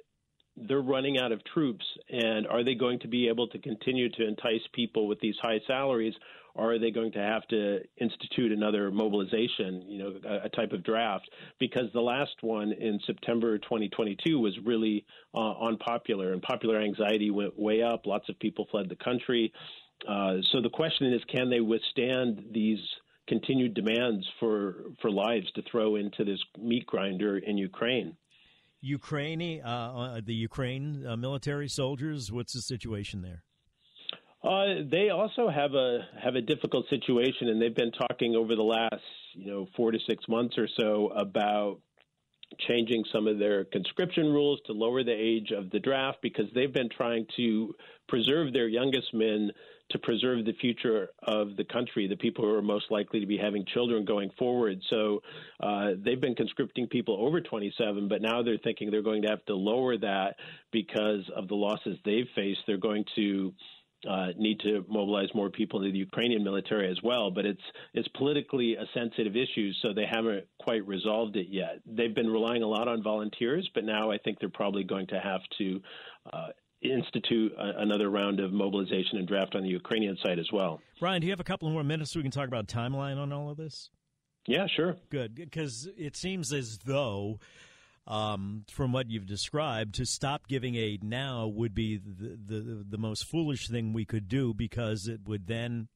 they're 0.56 0.82
running 0.82 1.17
out 1.17 1.32
of 1.32 1.43
troops. 1.45 1.86
And 2.10 2.45
are 2.45 2.63
they 2.63 2.76
going 2.76 3.00
to 3.00 3.08
be 3.08 3.28
able 3.28 3.47
to 3.47 3.58
continue 3.58 4.10
to 4.10 4.28
entice 4.28 4.62
people 4.73 5.08
with 5.08 5.19
these 5.19 5.36
high 5.41 5.62
salaries? 5.65 6.13
Or 6.57 6.73
are 6.73 6.79
they 6.79 6.91
going 6.91 7.11
to 7.13 7.19
have 7.19 7.47
to 7.49 7.79
institute 7.97 8.51
another 8.51 8.89
mobilization, 8.91 9.83
you 9.87 9.99
know, 9.99 10.13
a, 10.27 10.45
a 10.45 10.49
type 10.49 10.71
of 10.71 10.83
draft? 10.83 11.29
Because 11.59 11.85
the 11.93 12.01
last 12.01 12.35
one 12.41 12.71
in 12.71 12.99
September 13.05 13.57
2022 13.59 14.39
was 14.39 14.57
really 14.65 15.05
uh, 15.35 15.53
unpopular, 15.59 16.33
and 16.33 16.41
popular 16.41 16.81
anxiety 16.81 17.29
went 17.29 17.57
way 17.57 17.81
up. 17.83 18.05
Lots 18.05 18.27
of 18.29 18.39
people 18.39 18.67
fled 18.71 18.89
the 18.89 18.95
country. 18.95 19.53
Uh, 20.07 20.37
so 20.51 20.61
the 20.61 20.69
question 20.69 21.13
is, 21.13 21.21
can 21.33 21.49
they 21.49 21.61
withstand 21.61 22.43
these 22.51 22.79
continued 23.27 23.73
demands 23.73 24.25
for 24.39 24.85
for 25.01 25.11
lives 25.11 25.51
to 25.53 25.61
throw 25.69 25.95
into 25.95 26.23
this 26.23 26.39
meat 26.57 26.85
grinder 26.85 27.37
in 27.37 27.57
Ukraine? 27.57 28.15
Ukraine, 28.81 29.61
uh, 29.63 29.67
uh, 29.67 30.21
the 30.23 30.33
Ukraine 30.33 31.05
uh, 31.05 31.17
military 31.17 31.67
soldiers. 31.67 32.31
What's 32.31 32.53
the 32.53 32.61
situation 32.61 33.21
there? 33.21 33.43
Uh, 34.43 34.84
they 34.89 35.10
also 35.10 35.50
have 35.50 35.73
a 35.73 36.08
have 36.21 36.36
a 36.36 36.41
difficult 36.41 36.88
situation, 36.89 37.50
and 37.50 37.62
they've 37.62 37.76
been 37.76 37.91
talking 37.91 38.36
over 38.36 38.56
the 38.56 38.63
last 38.63 39.02
you 39.34 39.52
know 39.52 39.67
four 39.76 39.91
to 39.91 39.97
six 40.08 40.28
months 40.28 40.58
or 40.58 40.67
so 40.80 41.10
about 41.10 41.80
changing 42.60 43.04
some 43.12 43.28
of 43.28 43.39
their 43.39 43.65
conscription 43.65 44.26
rules 44.26 44.60
to 44.65 44.71
lower 44.71 45.04
the 45.04 45.12
age 45.12 45.52
of 45.52 45.69
the 45.71 45.80
draft 45.80 46.19
because 46.21 46.45
they've 46.56 46.73
been 46.73 46.89
trying 46.89 47.26
to 47.36 47.73
preserve 48.08 48.54
their 48.54 48.67
youngest 48.67 49.13
men 49.13 49.52
to 49.89 50.00
preserve 50.00 50.45
the 50.45 50.54
future 50.54 51.10
of 51.23 51.56
the 51.56 51.63
country, 51.63 52.08
the 52.08 52.15
people 52.15 52.43
who 52.43 52.54
are 52.54 52.62
most 52.62 52.86
likely 52.89 53.19
to 53.19 53.26
be 53.26 53.38
having 53.38 53.65
children 53.73 54.04
going 54.04 54.30
forward. 54.38 54.80
So 54.89 55.21
uh, 55.62 55.91
they've 56.04 56.19
been 56.19 56.36
conscripting 56.36 56.88
people 56.88 57.17
over 57.19 57.39
27, 57.39 58.08
but 58.08 58.21
now 58.21 58.43
they're 58.43 58.58
thinking 58.58 58.91
they're 58.91 59.02
going 59.02 59.21
to 59.21 59.30
have 59.30 59.45
to 59.45 59.56
lower 59.56 59.97
that 59.97 60.36
because 60.71 61.30
of 61.36 61.47
the 61.47 61.56
losses 61.56 61.97
they've 62.04 62.28
faced. 62.36 62.60
They're 62.67 62.78
going 62.78 63.06
to 63.15 63.54
uh, 64.07 64.27
need 64.38 64.60
to 64.60 64.86
mobilize 64.88 65.29
more 65.33 65.49
people 65.49 65.81
into 65.81 65.91
the 65.91 65.99
Ukrainian 65.99 66.43
military 66.43 66.89
as 66.91 66.97
well. 67.03 67.31
But 67.31 67.45
it's 67.45 67.62
it's 67.93 68.07
politically 68.10 68.75
a 68.75 68.86
sensitive 68.93 69.36
issue, 69.36 69.71
so 69.81 69.93
they 69.93 70.05
haven't 70.10 70.45
quite 70.60 70.86
resolved 70.88 71.36
it 71.36 71.47
yet. 71.49 71.79
They've 71.86 72.13
been 72.13 72.29
relying 72.29 72.63
a 72.63 72.67
lot 72.67 72.88
on 72.88 73.01
volunteers, 73.01 73.69
but 73.73 73.83
now 73.83 74.12
I 74.12 74.17
think 74.17 74.39
they're 74.39 74.49
probably 74.49 74.83
going 74.83 75.07
to 75.07 75.19
have 75.19 75.41
to. 75.60 75.81
Uh, 76.31 76.47
institute 76.79 77.51
a, 77.57 77.81
another 77.81 78.07
round 78.07 78.39
of 78.39 78.53
mobilization 78.53 79.17
and 79.17 79.27
draft 79.27 79.55
on 79.55 79.63
the 79.63 79.67
Ukrainian 79.69 80.15
side 80.23 80.38
as 80.38 80.47
well. 80.53 80.79
Brian, 80.99 81.19
do 81.21 81.25
you 81.25 81.31
have 81.31 81.39
a 81.39 81.43
couple 81.43 81.67
more 81.71 81.83
minutes 81.83 82.12
so 82.12 82.19
we 82.19 82.23
can 82.23 82.31
talk 82.31 82.47
about 82.47 82.67
timeline 82.67 83.17
on 83.17 83.33
all 83.33 83.49
of 83.49 83.57
this? 83.57 83.89
Yeah, 84.45 84.67
sure. 84.75 84.95
Good, 85.10 85.33
because 85.33 85.89
it 85.97 86.15
seems 86.15 86.53
as 86.53 86.77
though 86.86 87.39
um, 88.07 88.63
from 88.71 88.93
what 88.93 89.09
you've 89.09 89.25
described, 89.25 89.95
to 89.95 90.05
stop 90.05 90.47
giving 90.47 90.75
aid 90.75 91.03
now 91.03 91.45
would 91.45 91.75
be 91.75 91.97
the, 91.97 92.37
the, 92.45 92.85
the 92.89 92.97
most 92.97 93.25
foolish 93.25 93.67
thing 93.67 93.91
we 93.91 94.05
could 94.05 94.29
do 94.29 94.53
because 94.53 95.07
it 95.07 95.19
would 95.27 95.45
then 95.45 95.89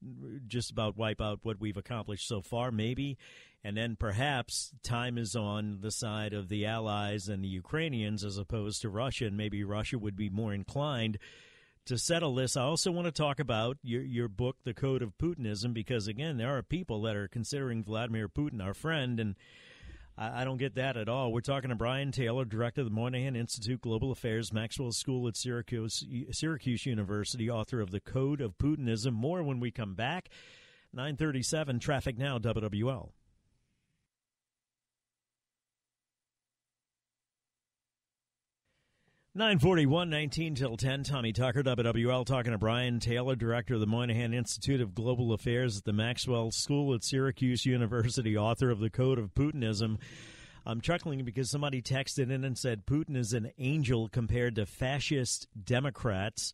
just 0.46 0.70
about 0.70 0.98
wipe 0.98 1.22
out 1.22 1.40
what 1.42 1.58
we've 1.58 1.78
accomplished 1.78 2.28
so 2.28 2.42
far, 2.42 2.70
maybe, 2.70 3.16
and 3.64 3.78
then 3.78 3.96
perhaps 3.96 4.72
time 4.82 5.16
is 5.16 5.34
on 5.34 5.78
the 5.80 5.90
side 5.90 6.34
of 6.34 6.50
the 6.50 6.66
Allies 6.66 7.28
and 7.28 7.42
the 7.42 7.48
Ukrainians 7.48 8.24
as 8.24 8.36
opposed 8.36 8.82
to 8.82 8.90
Russia, 8.90 9.24
and 9.24 9.36
maybe 9.38 9.64
Russia 9.64 9.98
would 9.98 10.16
be 10.16 10.28
more 10.28 10.52
inclined 10.52 11.18
to 11.86 11.96
settle 11.96 12.34
this. 12.34 12.58
I 12.58 12.62
also 12.62 12.92
want 12.92 13.06
to 13.06 13.12
talk 13.12 13.40
about 13.40 13.78
your 13.82 14.02
your 14.02 14.28
book, 14.28 14.56
The 14.64 14.74
Code 14.74 15.00
of 15.00 15.16
Putinism, 15.16 15.72
because 15.72 16.08
again, 16.08 16.36
there 16.36 16.54
are 16.56 16.62
people 16.62 17.00
that 17.02 17.16
are 17.16 17.26
considering 17.26 17.82
Vladimir 17.82 18.28
Putin 18.28 18.62
our 18.62 18.74
friend 18.74 19.18
and 19.18 19.34
I, 20.16 20.42
I 20.42 20.44
don't 20.44 20.56
get 20.56 20.74
that 20.74 20.96
at 20.96 21.08
all. 21.08 21.32
We're 21.32 21.40
talking 21.40 21.70
to 21.70 21.76
Brian 21.76 22.12
Taylor, 22.12 22.44
director 22.44 22.82
of 22.82 22.86
the 22.86 22.94
Moynihan 22.94 23.36
Institute 23.36 23.80
Global 23.80 24.12
Affairs, 24.12 24.52
Maxwell 24.52 24.92
School 24.92 25.28
at 25.28 25.36
Syracuse, 25.36 26.04
Syracuse 26.30 26.86
University, 26.86 27.50
author 27.50 27.80
of 27.80 27.90
The 27.90 28.00
Code 28.00 28.40
of 28.40 28.58
Putinism. 28.58 29.12
More 29.12 29.42
when 29.42 29.60
we 29.60 29.70
come 29.70 29.94
back. 29.94 30.28
937 30.92 31.78
Traffic 31.78 32.18
Now, 32.18 32.38
WWL. 32.38 33.10
941, 39.34 40.10
19 40.10 40.54
till 40.56 40.76
10. 40.76 41.04
Tommy 41.04 41.32
Tucker, 41.32 41.62
WWL, 41.62 42.26
talking 42.26 42.52
to 42.52 42.58
Brian 42.58 43.00
Taylor, 43.00 43.34
director 43.34 43.72
of 43.72 43.80
the 43.80 43.86
Moynihan 43.86 44.34
Institute 44.34 44.82
of 44.82 44.94
Global 44.94 45.32
Affairs 45.32 45.78
at 45.78 45.84
the 45.84 45.92
Maxwell 45.94 46.50
School 46.50 46.92
at 46.92 47.02
Syracuse 47.02 47.64
University, 47.64 48.36
author 48.36 48.70
of 48.70 48.78
The 48.78 48.90
Code 48.90 49.18
of 49.18 49.32
Putinism. 49.32 49.96
I'm 50.66 50.82
chuckling 50.82 51.24
because 51.24 51.50
somebody 51.50 51.80
texted 51.80 52.30
in 52.30 52.44
and 52.44 52.58
said 52.58 52.84
Putin 52.84 53.16
is 53.16 53.32
an 53.32 53.52
angel 53.56 54.10
compared 54.10 54.56
to 54.56 54.66
fascist 54.66 55.48
Democrats. 55.64 56.52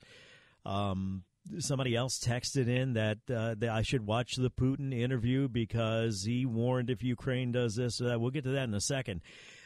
Um, 0.65 1.25
somebody 1.59 1.97
else 1.97 2.21
texted 2.21 2.69
in 2.69 2.93
that, 2.93 3.19
uh, 3.29 3.57
that 3.59 3.71
I 3.71 3.83
should 3.83 4.07
watch 4.07 4.37
the 4.37 4.53
Putin 4.53 4.97
interview 4.97 5.49
because 5.49 6.23
he 6.23 6.47
warned 6.47 6.91
if 6.91 7.03
Ukraine 7.03 7.51
does 7.51 7.75
this 7.75 7.99
that. 7.99 8.21
We'll 8.21 8.31
get 8.31 8.45
to 8.45 8.51
that 8.51 8.69
in 8.69 8.75
a 8.75 8.81
second. 8.81 9.23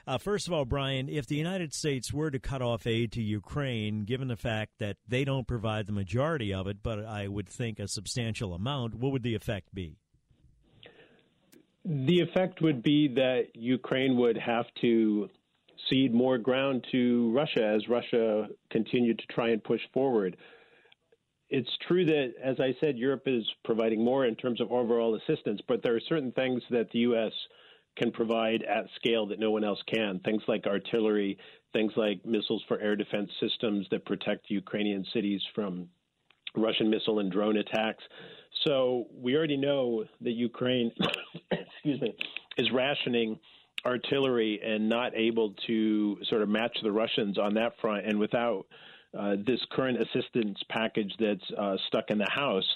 Uh, 0.06 0.18
first 0.18 0.48
of 0.48 0.52
all, 0.52 0.64
Brian, 0.64 1.08
if 1.08 1.26
the 1.26 1.36
United 1.36 1.72
States 1.72 2.12
were 2.12 2.30
to 2.30 2.40
cut 2.40 2.60
off 2.60 2.86
aid 2.86 3.12
to 3.12 3.22
Ukraine, 3.22 4.04
given 4.04 4.28
the 4.28 4.36
fact 4.36 4.72
that 4.78 4.96
they 5.06 5.24
don't 5.24 5.46
provide 5.46 5.86
the 5.86 5.92
majority 5.92 6.52
of 6.52 6.66
it, 6.66 6.78
but 6.82 7.04
I 7.04 7.28
would 7.28 7.48
think 7.48 7.78
a 7.78 7.86
substantial 7.86 8.52
amount, 8.52 8.96
what 8.96 9.12
would 9.12 9.22
the 9.22 9.34
effect 9.34 9.72
be? 9.72 9.96
The 11.84 12.20
effect 12.20 12.60
would 12.62 12.82
be 12.82 13.08
that 13.14 13.54
Ukraine 13.54 14.16
would 14.16 14.36
have 14.38 14.66
to 14.80 15.30
cede 15.88 16.14
more 16.14 16.38
ground 16.38 16.84
to 16.92 17.32
Russia 17.32 17.64
as 17.64 17.88
Russia 17.88 18.48
continued 18.70 19.18
to 19.18 19.26
try 19.26 19.50
and 19.50 19.62
push 19.62 19.80
forward. 19.92 20.36
It's 21.48 21.70
true 21.86 22.04
that, 22.06 22.34
as 22.42 22.58
I 22.60 22.74
said, 22.80 22.96
Europe 22.96 23.24
is 23.26 23.44
providing 23.64 24.02
more 24.04 24.26
in 24.26 24.34
terms 24.36 24.60
of 24.60 24.72
overall 24.72 25.16
assistance, 25.16 25.60
but 25.68 25.82
there 25.82 25.94
are 25.94 26.00
certain 26.08 26.32
things 26.32 26.62
that 26.70 26.90
the 26.92 27.00
U.S 27.00 27.32
can 27.96 28.10
provide 28.10 28.62
at 28.62 28.86
scale 28.96 29.26
that 29.26 29.38
no 29.38 29.50
one 29.50 29.64
else 29.64 29.82
can. 29.92 30.20
Things 30.20 30.42
like 30.48 30.66
artillery, 30.66 31.38
things 31.72 31.92
like 31.96 32.24
missiles 32.24 32.62
for 32.68 32.78
air 32.80 32.96
defense 32.96 33.30
systems 33.40 33.86
that 33.90 34.04
protect 34.04 34.50
Ukrainian 34.50 35.04
cities 35.12 35.40
from 35.54 35.88
Russian 36.56 36.90
missile 36.90 37.18
and 37.18 37.30
drone 37.30 37.56
attacks. 37.56 38.04
So 38.64 39.06
we 39.14 39.36
already 39.36 39.56
know 39.56 40.04
that 40.20 40.32
Ukraine, 40.32 40.92
excuse 41.50 42.00
me, 42.00 42.14
is 42.58 42.70
rationing 42.72 43.38
artillery 43.84 44.60
and 44.64 44.88
not 44.88 45.14
able 45.14 45.54
to 45.66 46.18
sort 46.28 46.42
of 46.42 46.48
match 46.48 46.76
the 46.82 46.92
Russians 46.92 47.38
on 47.38 47.54
that 47.54 47.72
front. 47.80 48.06
And 48.06 48.18
without 48.18 48.66
uh, 49.18 49.36
this 49.44 49.60
current 49.72 49.98
assistance 50.00 50.58
package 50.68 51.12
that's 51.18 51.50
uh, 51.58 51.76
stuck 51.88 52.10
in 52.10 52.18
the 52.18 52.30
House, 52.30 52.66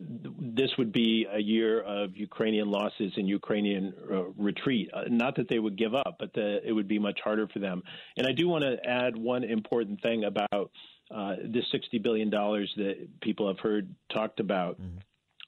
this 0.00 0.70
would 0.78 0.92
be 0.92 1.26
a 1.32 1.38
year 1.38 1.80
of 1.80 2.16
Ukrainian 2.16 2.70
losses 2.70 3.12
and 3.16 3.28
Ukrainian 3.28 3.94
uh, 4.10 4.24
retreat. 4.36 4.90
Uh, 4.92 5.02
not 5.08 5.36
that 5.36 5.48
they 5.48 5.58
would 5.58 5.78
give 5.78 5.94
up, 5.94 6.16
but 6.18 6.32
the, 6.34 6.58
it 6.66 6.72
would 6.72 6.88
be 6.88 6.98
much 6.98 7.20
harder 7.22 7.46
for 7.46 7.60
them. 7.60 7.82
And 8.16 8.26
I 8.26 8.32
do 8.32 8.48
want 8.48 8.64
to 8.64 8.76
add 8.88 9.16
one 9.16 9.44
important 9.44 10.02
thing 10.02 10.24
about 10.24 10.72
uh, 11.14 11.36
this 11.44 11.64
$60 11.72 12.02
billion 12.02 12.30
that 12.30 13.08
people 13.20 13.46
have 13.46 13.60
heard 13.60 13.94
talked 14.12 14.40
about. 14.40 14.80
Mm-hmm. 14.80 14.98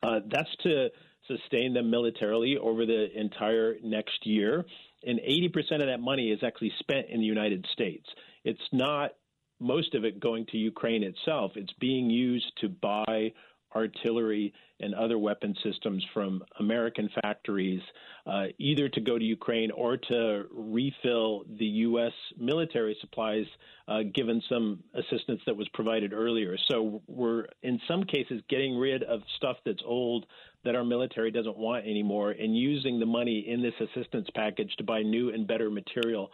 Uh, 0.04 0.20
that's 0.30 0.54
to 0.62 0.88
sustain 1.26 1.74
them 1.74 1.90
militarily 1.90 2.56
over 2.60 2.86
the 2.86 3.06
entire 3.18 3.76
next 3.82 4.24
year. 4.24 4.64
And 5.04 5.18
80% 5.18 5.80
of 5.80 5.86
that 5.86 6.00
money 6.00 6.30
is 6.30 6.40
actually 6.44 6.72
spent 6.78 7.06
in 7.10 7.20
the 7.20 7.26
United 7.26 7.66
States. 7.72 8.06
It's 8.44 8.60
not 8.72 9.12
most 9.60 9.94
of 9.94 10.04
it 10.04 10.20
going 10.20 10.46
to 10.46 10.58
Ukraine 10.58 11.02
itself. 11.02 11.52
It's 11.54 11.72
being 11.80 12.10
used 12.10 12.52
to 12.60 12.68
buy 12.68 13.32
artillery 13.74 14.52
and 14.80 14.94
other 14.94 15.18
weapon 15.18 15.54
systems 15.62 16.04
from 16.12 16.42
American 16.58 17.08
factories, 17.22 17.80
uh, 18.26 18.44
either 18.58 18.88
to 18.88 19.00
go 19.00 19.18
to 19.18 19.24
Ukraine 19.24 19.70
or 19.70 19.96
to 19.96 20.44
refill 20.52 21.44
the 21.58 21.64
U.S. 21.64 22.12
military 22.38 22.96
supplies, 23.00 23.46
uh, 23.88 24.00
given 24.14 24.42
some 24.48 24.82
assistance 24.94 25.40
that 25.46 25.56
was 25.56 25.68
provided 25.74 26.12
earlier. 26.12 26.56
So 26.70 27.02
we're, 27.06 27.46
in 27.62 27.80
some 27.86 28.04
cases, 28.04 28.42
getting 28.48 28.76
rid 28.76 29.02
of 29.04 29.20
stuff 29.36 29.56
that's 29.64 29.82
old 29.84 30.26
that 30.64 30.74
our 30.74 30.84
military 30.84 31.30
doesn't 31.30 31.56
want 31.56 31.84
anymore 31.84 32.30
and 32.32 32.56
using 32.56 33.00
the 33.00 33.06
money 33.06 33.44
in 33.48 33.62
this 33.62 33.74
assistance 33.80 34.28
package 34.34 34.72
to 34.78 34.84
buy 34.84 35.02
new 35.02 35.30
and 35.30 35.46
better 35.46 35.70
material 35.70 36.30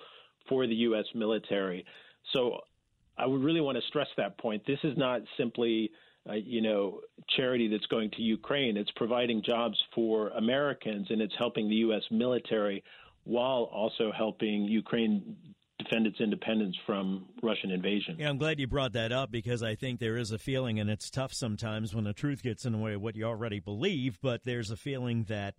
for 0.49 0.67
the 0.67 0.75
U.S. 0.75 1.05
military. 1.15 1.85
So 2.33 2.61
I 3.19 3.27
would 3.27 3.43
really 3.43 3.61
want 3.61 3.77
to 3.77 3.83
stress 3.89 4.07
that 4.17 4.39
point. 4.39 4.63
This 4.67 4.79
is 4.85 4.97
not 4.97 5.23
simply, 5.37 5.91
uh, 6.29 6.35
you 6.35 6.63
know, 6.63 7.01
charity 7.37 7.69
that's 7.69 7.87
going 7.87 8.11
to 8.13 8.23
Ukraine. 8.23 8.77
It's 8.77 8.91
providing 8.97 9.43
jobs 9.45 9.77
for 9.95 10.29
Americans, 10.31 11.09
and 11.11 11.21
it's 11.21 11.35
helping 11.39 11.69
the 11.69 11.77
U.S. 11.77 12.03
military 12.11 12.83
while 13.25 13.69
also 13.73 14.11
helping 14.17 14.65
Ukraine 14.65 15.37
defend 15.79 16.07
its 16.07 16.21
independence 16.21 16.77
from 16.87 17.27
Russian 17.43 17.71
invasion. 17.71 18.17
Yeah, 18.19 18.29
I'm 18.29 18.39
glad 18.39 18.59
you 18.59 18.67
brought 18.67 18.93
that 18.95 19.13
up 19.13 19.31
because 19.31 19.63
I 19.63 19.75
think 19.75 20.01
there 20.01 20.17
is 20.17 20.33
a 20.33 20.39
feeling, 20.39 20.81
and 20.81 20.91
it's 20.91 21.11
tough 21.11 21.33
sometimes 21.33 21.95
when 21.95 22.05
the 22.05 22.13
truth 22.13 22.43
gets 22.43 22.65
in 22.65 22.73
the 22.73 22.79
way 22.79 22.95
of 22.95 23.01
what 23.01 23.17
you 23.17 23.25
already 23.25 23.61
believe, 23.61 24.19
but 24.21 24.45
there's 24.45 24.71
a 24.71 24.77
feeling 24.77 25.25
that 25.25 25.55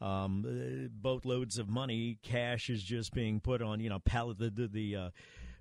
um, 0.00 0.90
boatloads 1.00 1.58
of 1.58 1.68
money, 1.68 2.18
cash 2.22 2.68
is 2.68 2.82
just 2.82 3.14
being 3.14 3.40
put 3.40 3.62
on, 3.62 3.80
you 3.80 3.88
know, 3.88 4.00
pallet, 4.00 4.38
the, 4.38 4.50
the, 4.50 4.68
the 4.68 4.96
uh, 4.96 5.10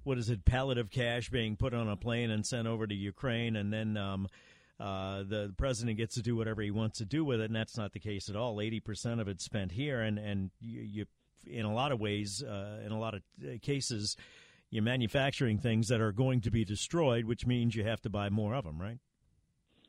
what 0.03 0.17
is 0.17 0.29
it, 0.29 0.45
pallet 0.45 0.77
of 0.77 0.89
cash 0.89 1.29
being 1.29 1.55
put 1.55 1.73
on 1.73 1.89
a 1.89 1.95
plane 1.95 2.31
and 2.31 2.45
sent 2.45 2.67
over 2.67 2.87
to 2.87 2.95
Ukraine, 2.95 3.55
and 3.55 3.71
then 3.71 3.97
um, 3.97 4.27
uh, 4.79 5.23
the, 5.23 5.53
president 5.57 5.97
gets 5.97 6.15
to 6.15 6.21
do 6.21 6.35
whatever 6.35 6.61
he 6.61 6.71
wants 6.71 6.97
to 6.97 7.05
do 7.05 7.23
with 7.23 7.39
it, 7.39 7.45
and 7.45 7.55
that's 7.55 7.77
not 7.77 7.93
the 7.93 7.99
case 7.99 8.29
at 8.29 8.35
all. 8.35 8.59
Eighty 8.61 8.79
percent 8.79 9.21
of 9.21 9.27
it's 9.27 9.43
spent 9.43 9.71
here, 9.71 10.01
and 10.01 10.17
and 10.17 10.51
you, 10.59 10.81
you 10.81 11.05
in 11.45 11.65
a 11.65 11.73
lot 11.73 11.91
of 11.91 11.99
ways, 11.99 12.43
uh, 12.43 12.81
in 12.85 12.91
a 12.91 12.99
lot 12.99 13.13
of 13.13 13.21
uh, 13.43 13.57
cases, 13.61 14.15
you're 14.69 14.83
manufacturing 14.83 15.57
things 15.57 15.87
that 15.89 16.01
are 16.01 16.11
going 16.11 16.41
to 16.41 16.51
be 16.51 16.65
destroyed, 16.65 17.25
which 17.25 17.45
means 17.45 17.75
you 17.75 17.83
have 17.83 18.01
to 18.01 18.09
buy 18.09 18.29
more 18.29 18.55
of 18.55 18.63
them, 18.63 18.81
right? 18.81 18.97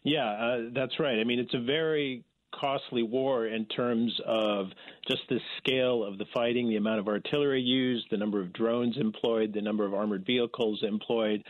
Yeah, 0.03 0.27
uh, 0.27 0.59
that's 0.75 0.99
right. 1.01 1.19
I 1.19 1.25
mean, 1.25 1.39
it's 1.39 1.55
a 1.55 1.61
very 1.61 2.25
costly 2.61 3.03
war 3.03 3.47
in 3.47 3.67
terms 3.67 4.13
of 4.27 4.67
just 5.09 5.23
the 5.29 5.39
scale 5.59 6.05
of 6.05 6.19
the 6.19 6.27
fighting, 6.33 6.69
the 6.69 6.77
amount 6.77 7.01
of 7.01 7.09
artillery 7.09 7.61
used, 7.61 8.07
the 8.11 8.17
number 8.17 8.41
of 8.41 8.53
drones 8.53 8.97
employed, 8.99 9.53
the 9.53 9.63
number 9.63 9.85
of 9.85 9.95
armored 9.95 10.25
vehicles 10.27 10.83
employed. 10.83 11.43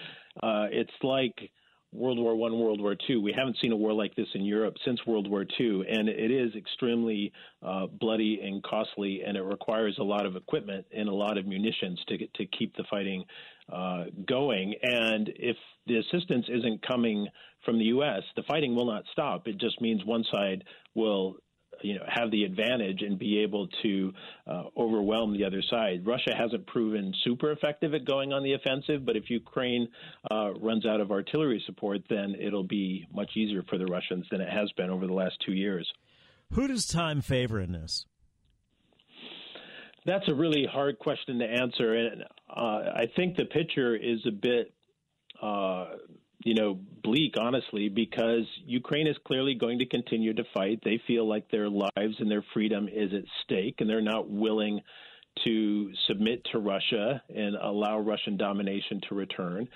Uh, 0.42 0.66
it's 0.70 0.90
like 1.02 1.50
World 1.94 2.18
War 2.18 2.34
One, 2.34 2.58
World 2.58 2.80
War 2.80 2.96
Two. 3.06 3.20
We 3.20 3.32
haven't 3.32 3.56
seen 3.62 3.72
a 3.72 3.76
war 3.76 3.92
like 3.92 4.14
this 4.16 4.26
in 4.34 4.44
Europe 4.44 4.74
since 4.84 4.98
World 5.06 5.30
War 5.30 5.44
Two, 5.44 5.84
and 5.88 6.08
it 6.08 6.30
is 6.30 6.54
extremely 6.56 7.32
uh, 7.62 7.86
bloody 7.86 8.40
and 8.42 8.62
costly, 8.62 9.22
and 9.26 9.36
it 9.36 9.42
requires 9.42 9.96
a 9.98 10.02
lot 10.02 10.26
of 10.26 10.34
equipment 10.36 10.86
and 10.94 11.08
a 11.08 11.14
lot 11.14 11.38
of 11.38 11.46
munitions 11.46 12.02
to 12.08 12.18
to 12.18 12.46
keep 12.46 12.76
the 12.76 12.84
fighting 12.90 13.24
uh, 13.72 14.04
going. 14.26 14.74
And 14.82 15.30
if 15.36 15.56
the 15.86 15.98
assistance 15.98 16.46
isn't 16.48 16.86
coming 16.86 17.28
from 17.64 17.78
the 17.78 17.86
U.S., 17.86 18.22
the 18.36 18.42
fighting 18.42 18.74
will 18.74 18.86
not 18.86 19.04
stop. 19.12 19.46
It 19.46 19.58
just 19.58 19.80
means 19.80 20.04
one 20.04 20.24
side 20.32 20.64
will 20.94 21.36
you 21.84 21.94
know 21.94 22.04
have 22.08 22.30
the 22.30 22.44
advantage 22.44 23.02
and 23.02 23.18
be 23.18 23.40
able 23.40 23.68
to 23.82 24.12
uh, 24.46 24.62
overwhelm 24.76 25.36
the 25.36 25.44
other 25.44 25.62
side. 25.70 26.06
Russia 26.06 26.34
hasn't 26.36 26.66
proven 26.66 27.12
super 27.22 27.52
effective 27.52 27.94
at 27.94 28.04
going 28.04 28.32
on 28.32 28.42
the 28.42 28.54
offensive, 28.54 29.04
but 29.04 29.16
if 29.16 29.28
Ukraine 29.28 29.88
uh, 30.30 30.54
runs 30.54 30.86
out 30.86 31.00
of 31.00 31.10
artillery 31.10 31.62
support, 31.66 32.00
then 32.08 32.34
it'll 32.40 32.64
be 32.64 33.06
much 33.12 33.30
easier 33.36 33.62
for 33.68 33.78
the 33.78 33.86
Russians 33.86 34.26
than 34.30 34.40
it 34.40 34.48
has 34.48 34.72
been 34.72 34.90
over 34.90 35.06
the 35.06 35.12
last 35.12 35.36
two 35.44 35.52
years. 35.52 35.86
Who 36.52 36.66
does 36.66 36.86
time 36.86 37.20
favor 37.20 37.60
in 37.60 37.72
this? 37.72 38.06
That's 40.06 40.28
a 40.28 40.34
really 40.34 40.66
hard 40.70 40.98
question 40.98 41.38
to 41.38 41.46
answer, 41.46 41.94
and 41.94 42.24
uh, 42.54 42.92
I 42.94 43.06
think 43.16 43.36
the 43.36 43.46
picture 43.46 43.96
is 43.96 44.20
a 44.26 44.30
bit 44.30 44.72
uh, 45.42 45.86
you 46.44 46.54
know, 46.54 46.78
bleak, 47.02 47.34
honestly, 47.40 47.88
because 47.88 48.44
Ukraine 48.66 49.06
is 49.06 49.16
clearly 49.26 49.54
going 49.54 49.78
to 49.78 49.86
continue 49.86 50.34
to 50.34 50.44
fight. 50.52 50.80
They 50.84 51.00
feel 51.06 51.26
like 51.26 51.50
their 51.50 51.70
lives 51.70 52.16
and 52.18 52.30
their 52.30 52.44
freedom 52.52 52.86
is 52.86 53.12
at 53.14 53.24
stake, 53.42 53.76
and 53.80 53.88
they're 53.88 54.02
not 54.02 54.28
willing 54.28 54.80
to 55.44 55.90
submit 56.06 56.44
to 56.52 56.58
Russia 56.58 57.22
and 57.34 57.56
allow 57.56 57.98
Russian 57.98 58.36
domination 58.36 59.00
to 59.08 59.14
return. 59.14 59.68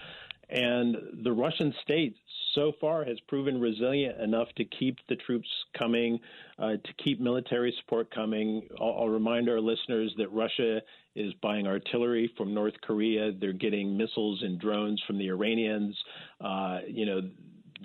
And 0.50 0.96
the 1.24 1.32
Russian 1.32 1.74
state 1.82 2.16
so 2.54 2.72
far 2.80 3.04
has 3.04 3.18
proven 3.28 3.60
resilient 3.60 4.20
enough 4.20 4.48
to 4.56 4.64
keep 4.64 4.96
the 5.08 5.16
troops 5.16 5.48
coming, 5.78 6.18
uh, 6.58 6.72
to 6.72 6.92
keep 7.04 7.20
military 7.20 7.74
support 7.80 8.10
coming. 8.10 8.66
I'll, 8.80 8.96
I'll, 9.00 9.08
remind 9.08 9.48
our 9.48 9.60
listeners 9.60 10.12
that 10.16 10.32
Russia 10.32 10.80
is 11.14 11.34
buying 11.42 11.66
artillery 11.66 12.32
from 12.36 12.54
North 12.54 12.80
Korea. 12.82 13.32
They're 13.32 13.52
getting 13.52 13.96
missiles 13.96 14.42
and 14.42 14.58
drones 14.58 15.02
from 15.06 15.18
the 15.18 15.28
Iranians. 15.28 15.96
Uh, 16.40 16.78
you 16.86 17.04
know, 17.04 17.20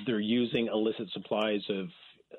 they're 0.06 0.20
using 0.20 0.68
illicit 0.68 1.10
supplies 1.12 1.62
of 1.70 1.88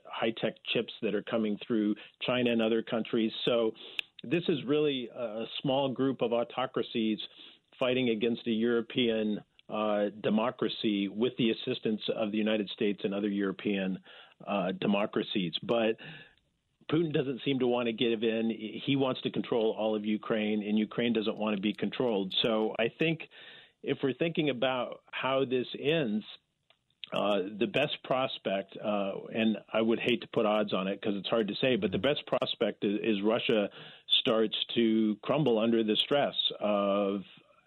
high 0.06 0.32
tech 0.40 0.54
chips 0.72 0.92
that 1.02 1.14
are 1.14 1.22
coming 1.22 1.58
through 1.66 1.94
China 2.22 2.50
and 2.50 2.62
other 2.62 2.82
countries. 2.82 3.32
So 3.44 3.72
this 4.22 4.42
is 4.48 4.58
really 4.66 5.08
a 5.14 5.44
small 5.60 5.90
group 5.90 6.22
of 6.22 6.32
autocracies 6.32 7.18
fighting 7.78 8.10
against 8.10 8.46
a 8.46 8.50
European 8.50 9.40
uh, 9.68 10.07
democracy 10.22 11.09
with 11.09 11.33
the 11.38 11.50
assistance 11.50 12.00
of 12.14 12.33
the 12.33 12.38
United 12.38 12.68
States 12.70 13.00
and 13.05 13.14
other 13.14 13.29
European 13.29 13.98
uh, 14.46 14.72
democracies. 14.72 15.53
But 15.62 15.96
Putin 16.90 17.12
doesn't 17.12 17.40
seem 17.44 17.59
to 17.61 17.66
want 17.66 17.87
to 17.87 17.92
give 17.92 18.22
in. 18.22 18.50
He 18.85 18.96
wants 18.96 19.22
to 19.22 19.31
control 19.31 19.74
all 19.79 19.96
of 19.96 20.05
Ukraine, 20.05 20.62
and 20.62 20.79
Ukraine 20.79 21.12
doesn't 21.12 21.37
want 21.37 21.57
to 21.57 21.62
be 21.62 21.72
controlled. 21.72 22.35
So 22.42 22.74
I 22.79 22.92
think 22.98 23.20
if 23.83 23.98
we're 24.03 24.12
thinking 24.12 24.50
about 24.50 25.00
how 25.11 25.44
this 25.44 25.66
ends, 25.81 26.24
uh, 27.12 27.40
the 27.59 27.66
best 27.66 28.03
prospect, 28.03 28.77
uh, 28.83 29.12
and 29.33 29.59
I 29.72 29.81
would 29.81 30.00
hate 30.00 30.22
to 30.22 30.29
put 30.29 30.46
odds 30.46 30.72
on 30.72 30.88
it 30.88 31.00
because 31.00 31.16
it's 31.16 31.29
hard 31.29 31.48
to 31.48 31.55
say, 31.61 31.77
but 31.77 31.92
the 31.92 31.98
best 31.98 32.27
prospect 32.27 32.85
is, 32.85 32.98
is 33.03 33.22
Russia 33.22 33.68
starts 34.20 34.57
to 34.74 35.16
crumble 35.22 35.59
under 35.59 35.85
the 35.85 35.96
stress 35.96 36.35
of 36.61 37.22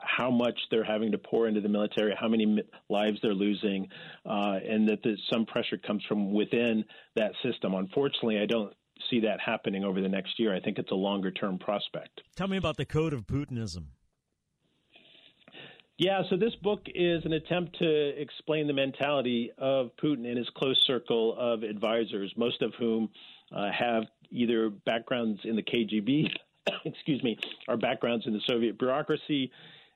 how 0.07 0.31
much 0.31 0.57
they're 0.71 0.83
having 0.83 1.11
to 1.11 1.17
pour 1.17 1.47
into 1.47 1.61
the 1.61 1.69
military, 1.69 2.15
how 2.19 2.27
many 2.27 2.63
lives 2.89 3.19
they're 3.21 3.33
losing, 3.33 3.87
uh, 4.25 4.59
and 4.67 4.87
that 4.87 4.99
some 5.31 5.45
pressure 5.45 5.77
comes 5.77 6.03
from 6.07 6.33
within 6.33 6.83
that 7.15 7.31
system. 7.43 7.73
Unfortunately, 7.73 8.39
I 8.39 8.45
don't 8.45 8.73
see 9.09 9.19
that 9.21 9.39
happening 9.39 9.83
over 9.83 10.01
the 10.01 10.09
next 10.09 10.39
year. 10.39 10.55
I 10.55 10.59
think 10.59 10.79
it's 10.79 10.91
a 10.91 10.95
longer 10.95 11.31
term 11.31 11.59
prospect. 11.59 12.21
Tell 12.35 12.47
me 12.47 12.57
about 12.57 12.77
the 12.77 12.85
code 12.85 13.13
of 13.13 13.27
Putinism. 13.27 13.85
Yeah, 15.97 16.21
so 16.29 16.37
this 16.37 16.53
book 16.61 16.81
is 16.93 17.25
an 17.25 17.33
attempt 17.33 17.79
to 17.79 18.21
explain 18.21 18.67
the 18.67 18.73
mentality 18.73 19.51
of 19.57 19.89
Putin 20.01 20.27
and 20.27 20.37
his 20.37 20.47
close 20.55 20.79
circle 20.85 21.35
of 21.39 21.63
advisors, 21.63 22.31
most 22.37 22.61
of 22.61 22.71
whom 22.75 23.09
uh, 23.51 23.71
have 23.71 24.03
either 24.29 24.69
backgrounds 24.69 25.39
in 25.43 25.55
the 25.55 25.63
KGB, 25.63 26.29
excuse 26.85 27.23
me, 27.23 27.39
or 27.67 27.77
backgrounds 27.77 28.27
in 28.27 28.33
the 28.33 28.41
Soviet 28.47 28.77
bureaucracy. 28.77 29.51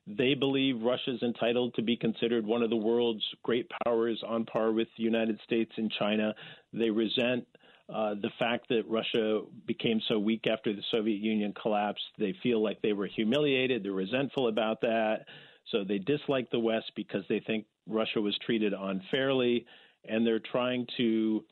They 0.07 0.33
believe 0.33 0.81
Russia 0.81 1.11
is 1.13 1.21
entitled 1.21 1.75
to 1.75 1.81
be 1.81 1.95
considered 1.95 2.45
one 2.45 2.63
of 2.63 2.69
the 2.69 2.75
world's 2.75 3.23
great 3.43 3.69
powers 3.85 4.21
on 4.27 4.45
par 4.45 4.71
with 4.71 4.87
the 4.97 5.03
United 5.03 5.39
States 5.45 5.71
and 5.77 5.91
China. 5.99 6.33
They 6.73 6.89
resent 6.89 7.45
uh, 7.93 8.15
the 8.15 8.31
fact 8.39 8.67
that 8.69 8.83
Russia 8.87 9.41
became 9.67 10.01
so 10.07 10.17
weak 10.17 10.47
after 10.47 10.73
the 10.73 10.83
Soviet 10.91 11.19
Union 11.19 11.53
collapsed. 11.61 12.03
They 12.17 12.33
feel 12.41 12.63
like 12.63 12.81
they 12.81 12.93
were 12.93 13.07
humiliated. 13.07 13.83
They're 13.83 13.91
resentful 13.91 14.47
about 14.47 14.81
that. 14.81 15.25
So 15.71 15.83
they 15.83 15.99
dislike 15.99 16.49
the 16.51 16.59
West 16.59 16.91
because 16.95 17.23
they 17.29 17.41
think 17.45 17.65
Russia 17.87 18.21
was 18.21 18.37
treated 18.45 18.73
unfairly. 18.73 19.65
And 20.07 20.25
they're 20.25 20.39
trying 20.39 20.87
to 20.97 21.43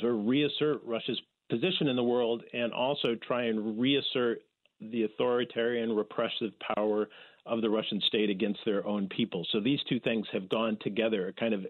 sort 0.00 0.14
of 0.14 0.26
reassert 0.26 0.82
Russia's 0.84 1.20
position 1.50 1.88
in 1.88 1.96
the 1.96 2.04
world 2.04 2.42
and 2.52 2.72
also 2.72 3.16
try 3.26 3.44
and 3.44 3.80
reassert 3.80 4.42
the 4.80 5.04
authoritarian 5.04 5.94
repressive 5.94 6.52
power 6.76 7.08
of 7.48 7.62
the 7.62 7.70
Russian 7.70 8.00
state 8.06 8.30
against 8.30 8.60
their 8.64 8.86
own 8.86 9.08
people. 9.08 9.46
So 9.50 9.60
these 9.60 9.80
two 9.88 10.00
things 10.00 10.26
have 10.32 10.48
gone 10.48 10.78
together, 10.80 11.28
a 11.28 11.32
kind 11.32 11.54
of 11.54 11.66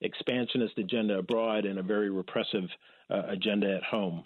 expansionist 0.00 0.78
agenda 0.78 1.18
abroad 1.18 1.64
and 1.64 1.78
a 1.78 1.82
very 1.82 2.10
repressive 2.10 2.68
uh, 3.10 3.22
agenda 3.28 3.74
at 3.74 3.82
home. 3.82 4.22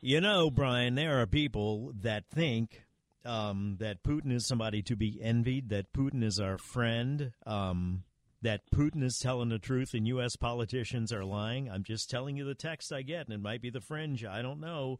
You 0.00 0.20
know, 0.20 0.50
Brian, 0.50 0.94
there 0.94 1.20
are 1.20 1.26
people 1.26 1.92
that 2.02 2.24
think 2.32 2.84
um, 3.24 3.76
that 3.78 4.02
Putin 4.02 4.32
is 4.32 4.46
somebody 4.46 4.82
to 4.82 4.96
be 4.96 5.20
envied, 5.22 5.68
that 5.68 5.92
Putin 5.92 6.24
is 6.24 6.40
our 6.40 6.58
friend, 6.58 7.32
um, 7.46 8.02
that 8.42 8.62
Putin 8.74 9.02
is 9.04 9.18
telling 9.18 9.48
the 9.48 9.60
truth 9.60 9.94
and 9.94 10.06
U.S. 10.08 10.34
politicians 10.34 11.12
are 11.12 11.24
lying. 11.24 11.70
I'm 11.70 11.84
just 11.84 12.10
telling 12.10 12.36
you 12.36 12.44
the 12.44 12.54
text 12.54 12.92
I 12.92 13.02
get, 13.02 13.26
and 13.26 13.34
it 13.34 13.40
might 13.40 13.62
be 13.62 13.70
the 13.70 13.80
fringe. 13.80 14.24
I 14.24 14.42
don't 14.42 14.60
know. 14.60 14.98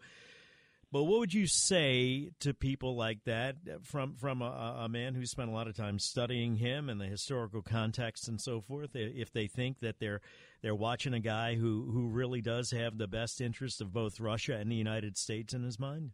But 0.92 1.04
what 1.04 1.20
would 1.20 1.32
you 1.32 1.46
say 1.46 2.32
to 2.40 2.52
people 2.52 2.94
like 2.94 3.24
that 3.24 3.56
from 3.82 4.14
from 4.16 4.42
a, 4.42 4.80
a, 4.80 4.88
man 4.90 5.14
who 5.14 5.24
spent 5.24 5.48
a 5.48 5.52
lot 5.52 5.66
of 5.66 5.74
time 5.74 5.98
studying 5.98 6.56
him 6.56 6.90
and 6.90 7.00
the 7.00 7.06
historical 7.06 7.62
context 7.62 8.28
and 8.28 8.38
so 8.38 8.60
forth? 8.60 8.90
If 8.94 9.32
they 9.32 9.46
think 9.46 9.80
that 9.80 10.00
they're 10.00 10.20
they're 10.60 10.74
watching 10.74 11.14
a 11.14 11.20
guy 11.20 11.54
who 11.54 11.90
who 11.90 12.08
really 12.08 12.42
does 12.42 12.72
have 12.72 12.98
the 12.98 13.08
best 13.08 13.40
interest 13.40 13.80
of 13.80 13.90
both 13.90 14.20
Russia 14.20 14.56
and 14.56 14.70
the 14.70 14.76
United 14.76 15.16
States 15.16 15.54
in 15.54 15.62
his 15.62 15.80
mind. 15.80 16.10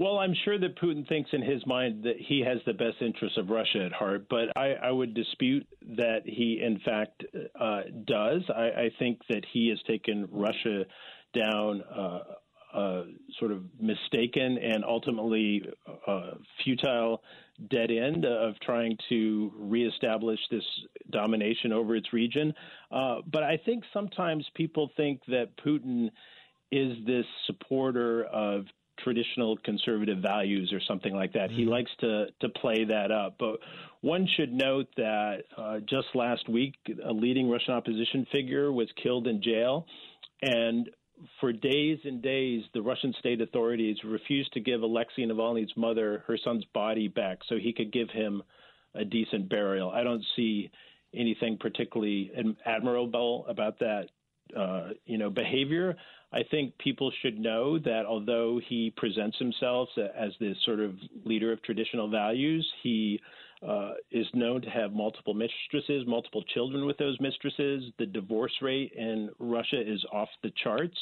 Well, 0.00 0.18
I'm 0.18 0.34
sure 0.44 0.58
that 0.58 0.78
Putin 0.80 1.06
thinks 1.08 1.30
in 1.32 1.42
his 1.42 1.66
mind 1.66 2.04
that 2.04 2.16
he 2.18 2.40
has 2.46 2.58
the 2.64 2.72
best 2.72 3.02
interests 3.02 3.36
of 3.36 3.50
Russia 3.50 3.84
at 3.84 3.92
heart, 3.92 4.28
but 4.30 4.56
I, 4.56 4.74
I 4.74 4.92
would 4.92 5.12
dispute 5.12 5.66
that 5.96 6.20
he, 6.24 6.62
in 6.64 6.78
fact, 6.84 7.24
uh, 7.60 7.80
does. 8.06 8.42
I, 8.48 8.62
I, 8.62 8.90
think 9.00 9.18
that 9.28 9.44
he 9.52 9.70
has 9.70 9.78
taken 9.88 10.28
Russia 10.30 10.84
down 11.34 11.82
uh, 11.82 12.20
uh, 12.74 13.02
sort 13.38 13.52
of 13.52 13.62
mistaken 13.80 14.58
and 14.58 14.84
ultimately 14.84 15.62
uh, 16.06 16.32
futile 16.64 17.22
dead 17.70 17.90
end 17.90 18.24
of 18.24 18.54
trying 18.60 18.96
to 19.08 19.52
reestablish 19.56 20.38
this 20.50 20.62
domination 21.10 21.72
over 21.72 21.96
its 21.96 22.12
region. 22.12 22.54
Uh, 22.90 23.16
but 23.30 23.42
I 23.42 23.58
think 23.64 23.84
sometimes 23.92 24.46
people 24.54 24.90
think 24.96 25.20
that 25.28 25.56
Putin 25.56 26.10
is 26.70 26.92
this 27.06 27.24
supporter 27.46 28.24
of 28.24 28.66
traditional 29.02 29.56
conservative 29.58 30.18
values 30.18 30.72
or 30.72 30.80
something 30.86 31.14
like 31.14 31.32
that. 31.32 31.50
Mm-hmm. 31.50 31.58
He 31.58 31.64
likes 31.64 31.90
to 32.00 32.26
to 32.40 32.48
play 32.48 32.84
that 32.84 33.10
up. 33.10 33.36
But 33.38 33.60
one 34.00 34.28
should 34.36 34.52
note 34.52 34.88
that 34.96 35.44
uh, 35.56 35.78
just 35.80 36.08
last 36.14 36.48
week, 36.48 36.74
a 37.04 37.12
leading 37.12 37.48
Russian 37.48 37.74
opposition 37.74 38.26
figure 38.30 38.70
was 38.72 38.88
killed 39.02 39.26
in 39.26 39.42
jail, 39.42 39.86
and 40.42 40.90
for 41.40 41.52
days 41.52 41.98
and 42.04 42.22
days, 42.22 42.62
the 42.74 42.82
Russian 42.82 43.14
state 43.18 43.40
authorities 43.40 43.96
refused 44.04 44.52
to 44.52 44.60
give 44.60 44.82
Alexei 44.82 45.22
Navalny's 45.22 45.72
mother 45.76 46.24
her 46.26 46.38
son's 46.42 46.64
body 46.66 47.08
back 47.08 47.38
so 47.48 47.56
he 47.56 47.72
could 47.72 47.92
give 47.92 48.10
him 48.10 48.42
a 48.94 49.04
decent 49.04 49.48
burial. 49.48 49.90
I 49.90 50.02
don't 50.02 50.24
see 50.36 50.70
anything 51.14 51.56
particularly 51.58 52.30
admirable 52.64 53.46
about 53.48 53.78
that, 53.78 54.08
uh, 54.56 54.90
you 55.06 55.18
know, 55.18 55.30
behavior. 55.30 55.96
I 56.32 56.42
think 56.50 56.76
people 56.78 57.10
should 57.22 57.38
know 57.38 57.78
that 57.78 58.04
although 58.06 58.60
he 58.68 58.92
presents 58.96 59.38
himself 59.38 59.88
as 59.96 60.32
this 60.40 60.56
sort 60.64 60.80
of 60.80 60.94
leader 61.24 61.52
of 61.52 61.62
traditional 61.62 62.08
values, 62.08 62.70
he 62.82 63.20
uh, 63.66 63.92
is 64.10 64.26
known 64.34 64.62
to 64.62 64.70
have 64.70 64.92
multiple 64.92 65.34
mistresses, 65.34 66.06
multiple 66.06 66.42
children 66.54 66.86
with 66.86 66.96
those 66.98 67.18
mistresses. 67.20 67.84
The 67.98 68.06
divorce 68.06 68.52
rate 68.62 68.92
in 68.96 69.30
Russia 69.38 69.80
is 69.80 70.04
off 70.12 70.28
the 70.42 70.52
charts. 70.62 70.96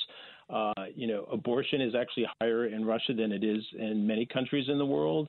Uh, 0.49 0.73
you 0.95 1.07
know, 1.07 1.25
abortion 1.25 1.81
is 1.81 1.95
actually 1.95 2.27
higher 2.41 2.67
in 2.67 2.85
Russia 2.85 3.13
than 3.13 3.33
it 3.33 3.45
is 3.45 3.63
in 3.79 4.07
many 4.07 4.25
countries 4.25 4.69
in 4.69 4.79
the 4.79 4.87
world. 4.87 5.29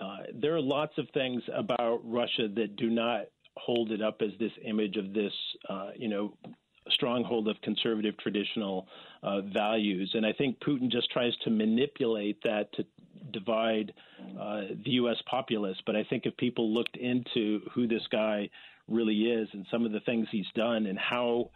Uh, 0.00 0.18
there 0.34 0.54
are 0.54 0.60
lots 0.60 0.92
of 0.98 1.06
things 1.14 1.42
about 1.54 2.00
Russia 2.04 2.48
that 2.54 2.76
do 2.76 2.90
not 2.90 3.22
hold 3.56 3.92
it 3.92 4.02
up 4.02 4.20
as 4.20 4.30
this 4.38 4.52
image 4.64 4.96
of 4.96 5.12
this, 5.12 5.32
uh, 5.68 5.90
you 5.96 6.08
know, 6.08 6.34
stronghold 6.90 7.48
of 7.48 7.56
conservative 7.62 8.16
traditional 8.18 8.86
uh, 9.22 9.40
values. 9.40 10.10
And 10.14 10.26
I 10.26 10.32
think 10.32 10.58
Putin 10.60 10.90
just 10.90 11.10
tries 11.10 11.32
to 11.44 11.50
manipulate 11.50 12.42
that 12.42 12.72
to 12.74 12.84
divide 13.38 13.92
uh, 14.40 14.62
the 14.84 14.92
U.S. 14.92 15.16
populace. 15.30 15.76
But 15.84 15.96
I 15.96 16.04
think 16.04 16.24
if 16.24 16.36
people 16.38 16.72
looked 16.72 16.96
into 16.96 17.60
who 17.74 17.86
this 17.86 18.02
guy 18.10 18.48
really 18.88 19.14
is 19.14 19.48
and 19.52 19.66
some 19.70 19.84
of 19.84 19.92
the 19.92 20.00
things 20.00 20.26
he's 20.30 20.46
done 20.54 20.86
and 20.86 20.98
how 20.98 21.50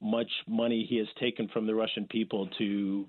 much 0.00 0.30
money 0.46 0.86
he 0.88 0.98
has 0.98 1.08
taken 1.18 1.48
from 1.48 1.66
the 1.66 1.74
Russian 1.74 2.06
people 2.10 2.48
to 2.58 3.06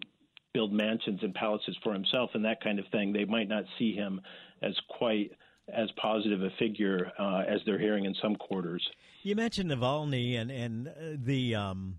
build 0.54 0.72
mansions 0.72 1.20
and 1.22 1.34
palaces 1.34 1.76
for 1.84 1.92
himself 1.92 2.30
and 2.34 2.46
that 2.46 2.64
kind 2.64 2.80
of 2.80 2.86
thing, 2.92 3.12
they 3.12 3.26
might 3.26 3.50
not 3.50 3.66
see 3.78 3.94
him 3.94 4.22
as 4.62 4.74
quite 4.98 5.32
as 5.74 5.90
positive 6.02 6.42
a 6.44 6.50
figure 6.60 7.12
uh, 7.20 7.40
as 7.48 7.60
they're 7.66 7.80
hearing 7.80 8.06
in 8.06 8.16
some 8.22 8.36
quarters. 8.36 8.88
You 9.24 9.36
mentioned 9.36 9.72
Navalny 9.72 10.40
and 10.40 10.52
and 10.52 10.88
uh, 10.88 10.92
the 11.18 11.56
um, 11.56 11.98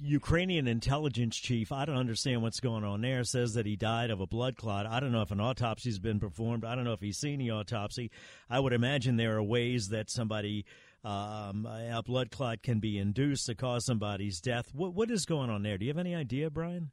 Ukrainian 0.00 0.68
intelligence 0.68 1.36
chief. 1.36 1.72
I 1.72 1.84
don't 1.84 1.96
understand 1.96 2.42
what's 2.42 2.60
going 2.60 2.84
on 2.84 3.00
there. 3.00 3.24
Says 3.24 3.54
that 3.54 3.66
he 3.66 3.76
died 3.76 4.10
of 4.10 4.20
a 4.20 4.26
blood 4.26 4.56
clot. 4.56 4.86
I 4.86 5.00
don't 5.00 5.12
know 5.12 5.22
if 5.22 5.30
an 5.30 5.38
autopsy's 5.38 5.98
been 5.98 6.20
performed. 6.20 6.64
I 6.64 6.74
don't 6.74 6.84
know 6.84 6.92
if 6.92 7.00
he's 7.00 7.18
seen 7.18 7.38
the 7.38 7.50
autopsy. 7.50 8.10
I 8.48 8.60
would 8.60 8.72
imagine 8.72 9.16
there 9.16 9.36
are 9.36 9.42
ways 9.42 9.88
that 9.88 10.10
somebody 10.10 10.64
um, 11.04 11.66
a 11.66 12.02
blood 12.04 12.30
clot 12.30 12.62
can 12.62 12.78
be 12.78 12.98
induced 12.98 13.46
to 13.46 13.54
cause 13.54 13.84
somebody's 13.84 14.40
death. 14.40 14.66
What 14.72 14.94
what 14.94 15.10
is 15.10 15.26
going 15.26 15.50
on 15.50 15.62
there? 15.62 15.78
Do 15.78 15.84
you 15.84 15.90
have 15.90 15.98
any 15.98 16.14
idea, 16.14 16.48
Brian? 16.50 16.92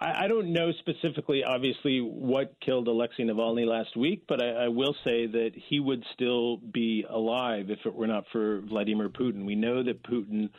I, 0.00 0.24
I 0.24 0.28
don't 0.28 0.52
know 0.52 0.72
specifically, 0.80 1.44
obviously, 1.44 2.00
what 2.00 2.54
killed 2.60 2.88
Alexei 2.88 3.24
Navalny 3.24 3.66
last 3.66 3.96
week, 3.96 4.24
but 4.28 4.42
I, 4.42 4.64
I 4.64 4.68
will 4.68 4.94
say 5.04 5.26
that 5.26 5.50
he 5.54 5.78
would 5.78 6.04
still 6.14 6.56
be 6.56 7.04
alive 7.08 7.70
if 7.70 7.78
it 7.84 7.94
were 7.94 8.06
not 8.06 8.24
for 8.32 8.60
Vladimir 8.62 9.08
Putin. 9.08 9.44
We 9.44 9.54
know 9.54 9.82
that 9.82 10.02
Putin 10.02 10.50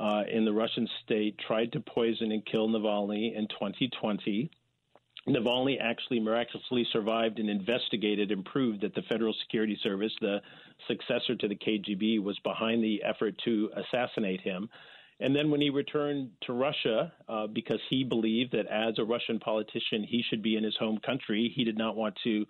uh, 0.00 0.22
in 0.32 0.44
the 0.44 0.52
Russian 0.52 0.88
state 1.04 1.36
tried 1.46 1.72
to 1.72 1.80
poison 1.80 2.32
and 2.32 2.44
kill 2.46 2.68
Navalny 2.68 3.36
in 3.36 3.46
2020. 3.48 4.50
Navalny 5.28 5.76
actually 5.78 6.18
miraculously 6.20 6.86
survived 6.90 7.38
and 7.38 7.50
investigated 7.50 8.30
and 8.30 8.44
proved 8.44 8.80
that 8.80 8.94
the 8.94 9.02
Federal 9.02 9.34
Security 9.42 9.78
Service, 9.82 10.12
the 10.20 10.38
successor 10.88 11.36
to 11.36 11.46
the 11.46 11.54
KGB, 11.54 12.22
was 12.22 12.38
behind 12.38 12.82
the 12.82 13.02
effort 13.04 13.34
to 13.44 13.70
assassinate 13.76 14.40
him. 14.40 14.70
And 15.20 15.36
then 15.36 15.50
when 15.50 15.60
he 15.60 15.68
returned 15.68 16.30
to 16.46 16.54
Russia, 16.54 17.12
uh, 17.28 17.46
because 17.46 17.80
he 17.90 18.02
believed 18.02 18.52
that 18.52 18.66
as 18.68 18.98
a 18.98 19.04
Russian 19.04 19.38
politician, 19.38 20.02
he 20.02 20.24
should 20.30 20.42
be 20.42 20.56
in 20.56 20.64
his 20.64 20.76
home 20.78 20.98
country, 21.04 21.52
he 21.54 21.62
did 21.62 21.76
not 21.76 21.94
want 21.94 22.18
to 22.24 22.46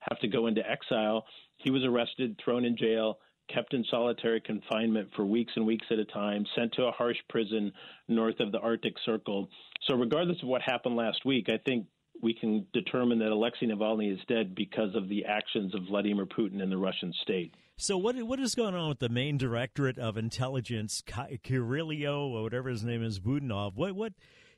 have 0.00 0.18
to 0.20 0.28
go 0.28 0.46
into 0.46 0.62
exile. 0.68 1.26
He 1.58 1.70
was 1.70 1.84
arrested, 1.84 2.40
thrown 2.42 2.64
in 2.64 2.78
jail, 2.78 3.18
kept 3.52 3.74
in 3.74 3.84
solitary 3.90 4.40
confinement 4.40 5.08
for 5.14 5.24
weeks 5.24 5.52
and 5.56 5.66
weeks 5.66 5.86
at 5.90 5.98
a 5.98 6.04
time, 6.04 6.44
sent 6.56 6.72
to 6.74 6.84
a 6.84 6.92
harsh 6.92 7.16
prison 7.28 7.72
north 8.08 8.40
of 8.40 8.52
the 8.52 8.58
Arctic 8.58 8.94
Circle. 9.04 9.48
So, 9.86 9.94
regardless 9.96 10.42
of 10.42 10.48
what 10.48 10.62
happened 10.62 10.96
last 10.96 11.24
week, 11.24 11.48
I 11.48 11.58
think 11.58 11.86
we 12.22 12.34
can 12.34 12.66
determine 12.72 13.18
that 13.18 13.30
Alexei 13.30 13.66
Navalny 13.66 14.12
is 14.12 14.20
dead 14.28 14.54
because 14.54 14.94
of 14.94 15.08
the 15.08 15.24
actions 15.24 15.74
of 15.74 15.82
Vladimir 15.88 16.26
Putin 16.26 16.62
and 16.62 16.70
the 16.70 16.78
Russian 16.78 17.12
state. 17.22 17.54
So 17.76 17.98
what 17.98 18.16
what 18.22 18.38
is 18.38 18.54
going 18.54 18.74
on 18.74 18.88
with 18.88 19.00
the 19.00 19.08
main 19.08 19.36
directorate 19.36 19.98
of 19.98 20.16
intelligence, 20.16 21.02
Kirillio 21.06 22.30
or 22.30 22.44
whatever 22.44 22.68
his 22.68 22.84
name 22.84 23.02
is, 23.02 23.18
Budanov? 23.18 23.74
What 23.74 23.96
what 23.96 24.12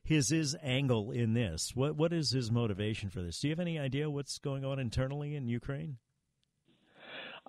is 0.07 0.29
his 0.29 0.55
angle 0.63 1.11
in 1.11 1.33
this? 1.33 1.73
What 1.75 1.97
what 1.97 2.13
is 2.13 2.31
his 2.31 2.51
motivation 2.51 3.09
for 3.09 3.23
this? 3.23 3.41
Do 3.41 3.49
you 3.49 3.53
have 3.53 3.61
any 3.61 3.79
idea 3.79 4.11
what's 4.11 4.39
going 4.39 4.67
on 4.67 4.79
internally 4.79 5.35
in 5.35 5.49
Ukraine? 5.49 5.97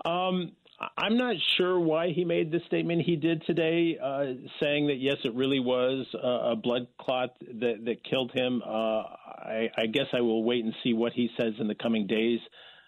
Um, 0.05 0.53
I'm 0.80 1.17
not 1.17 1.36
sure 1.57 1.80
why 1.80 2.11
he 2.11 2.23
made 2.23 2.51
the 2.51 2.59
statement 2.67 3.01
he 3.01 3.15
did 3.15 3.43
today, 3.47 3.97
uh, 4.01 4.25
saying 4.61 4.88
that 4.88 4.97
yes, 4.99 5.15
it 5.23 5.34
really 5.34 5.59
was 5.59 6.05
a, 6.13 6.51
a 6.51 6.55
blood 6.55 6.88
clot 6.99 7.32
that, 7.39 7.86
that 7.86 8.03
killed 8.03 8.32
him. 8.34 8.61
Uh, 8.63 8.69
I, 8.69 9.69
I 9.75 9.86
guess 9.88 10.05
I 10.13 10.21
will 10.21 10.43
wait 10.43 10.63
and 10.63 10.73
see 10.84 10.93
what 10.93 11.13
he 11.13 11.30
says 11.39 11.53
in 11.59 11.67
the 11.67 11.75
coming 11.75 12.05
days 12.05 12.39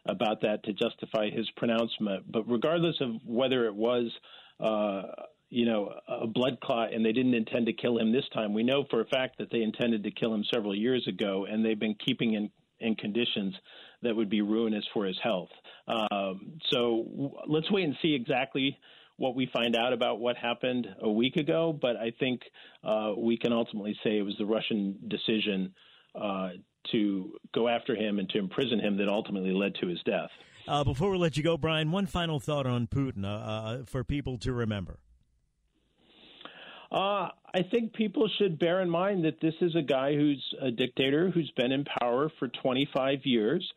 about 0.05 0.41
that 0.41 0.63
to 0.65 0.73
justify 0.73 1.31
his 1.31 1.49
pronouncement. 1.57 2.31
But 2.31 2.43
regardless 2.47 2.95
of 3.01 3.09
whether 3.25 3.65
it 3.65 3.73
was, 3.73 4.11
uh, 4.59 5.03
you 5.49 5.65
know, 5.65 5.91
a 6.07 6.27
blood 6.27 6.59
clot 6.61 6.93
and 6.93 7.03
they 7.03 7.11
didn't 7.11 7.33
intend 7.33 7.65
to 7.65 7.73
kill 7.73 7.97
him 7.97 8.11
this 8.11 8.27
time, 8.33 8.53
we 8.53 8.61
know 8.61 8.85
for 8.91 9.01
a 9.01 9.05
fact 9.05 9.39
that 9.39 9.49
they 9.51 9.63
intended 9.63 10.03
to 10.03 10.11
kill 10.11 10.31
him 10.33 10.43
several 10.53 10.75
years 10.75 11.07
ago, 11.07 11.47
and 11.49 11.65
they've 11.65 11.79
been 11.79 11.95
keeping 12.05 12.33
in 12.35 12.51
in 12.81 12.95
conditions 12.95 13.53
that 14.03 14.15
would 14.15 14.29
be 14.29 14.41
ruinous 14.41 14.85
for 14.93 15.05
his 15.05 15.17
health. 15.21 15.49
Um, 15.89 16.59
so 16.71 17.05
w- 17.09 17.31
let's 17.47 17.69
wait 17.71 17.85
and 17.85 17.95
see 18.01 18.13
exactly 18.13 18.77
what 19.17 19.35
we 19.35 19.49
find 19.51 19.75
out 19.75 19.91
about 19.91 20.19
what 20.19 20.37
happened 20.37 20.87
a 21.01 21.09
week 21.09 21.35
ago. 21.35 21.77
But 21.79 21.97
I 21.97 22.11
think 22.19 22.41
uh, 22.83 23.13
we 23.17 23.37
can 23.37 23.51
ultimately 23.51 23.97
say 24.03 24.17
it 24.17 24.23
was 24.23 24.35
the 24.37 24.45
Russian 24.45 24.97
decision 25.07 25.73
uh, 26.15 26.49
to 26.91 27.33
go 27.53 27.67
after 27.67 27.95
him 27.95 28.19
and 28.19 28.29
to 28.29 28.37
imprison 28.37 28.79
him 28.79 28.97
that 28.97 29.09
ultimately 29.09 29.51
led 29.51 29.75
to 29.81 29.87
his 29.87 29.99
death. 30.05 30.29
Uh, 30.67 30.83
before 30.83 31.09
we 31.09 31.17
let 31.17 31.35
you 31.35 31.43
go, 31.43 31.57
Brian, 31.57 31.91
one 31.91 32.05
final 32.05 32.39
thought 32.39 32.67
on 32.67 32.87
Putin 32.87 33.25
uh, 33.25 33.27
uh, 33.27 33.83
for 33.85 34.03
people 34.03 34.37
to 34.37 34.53
remember. 34.53 34.99
Uh, 36.91 37.29
I 37.53 37.63
think 37.69 37.93
people 37.93 38.29
should 38.37 38.57
bear 38.57 38.81
in 38.81 38.89
mind 38.89 39.25
that 39.25 39.41
this 39.41 39.53
is 39.61 39.75
a 39.75 39.81
guy 39.81 40.15
who's 40.15 40.43
a 40.61 40.71
dictator 40.71 41.29
who's 41.29 41.51
been 41.55 41.71
in 41.71 41.85
power 41.99 42.31
for 42.39 42.47
25 42.47 43.19
years. 43.25 43.71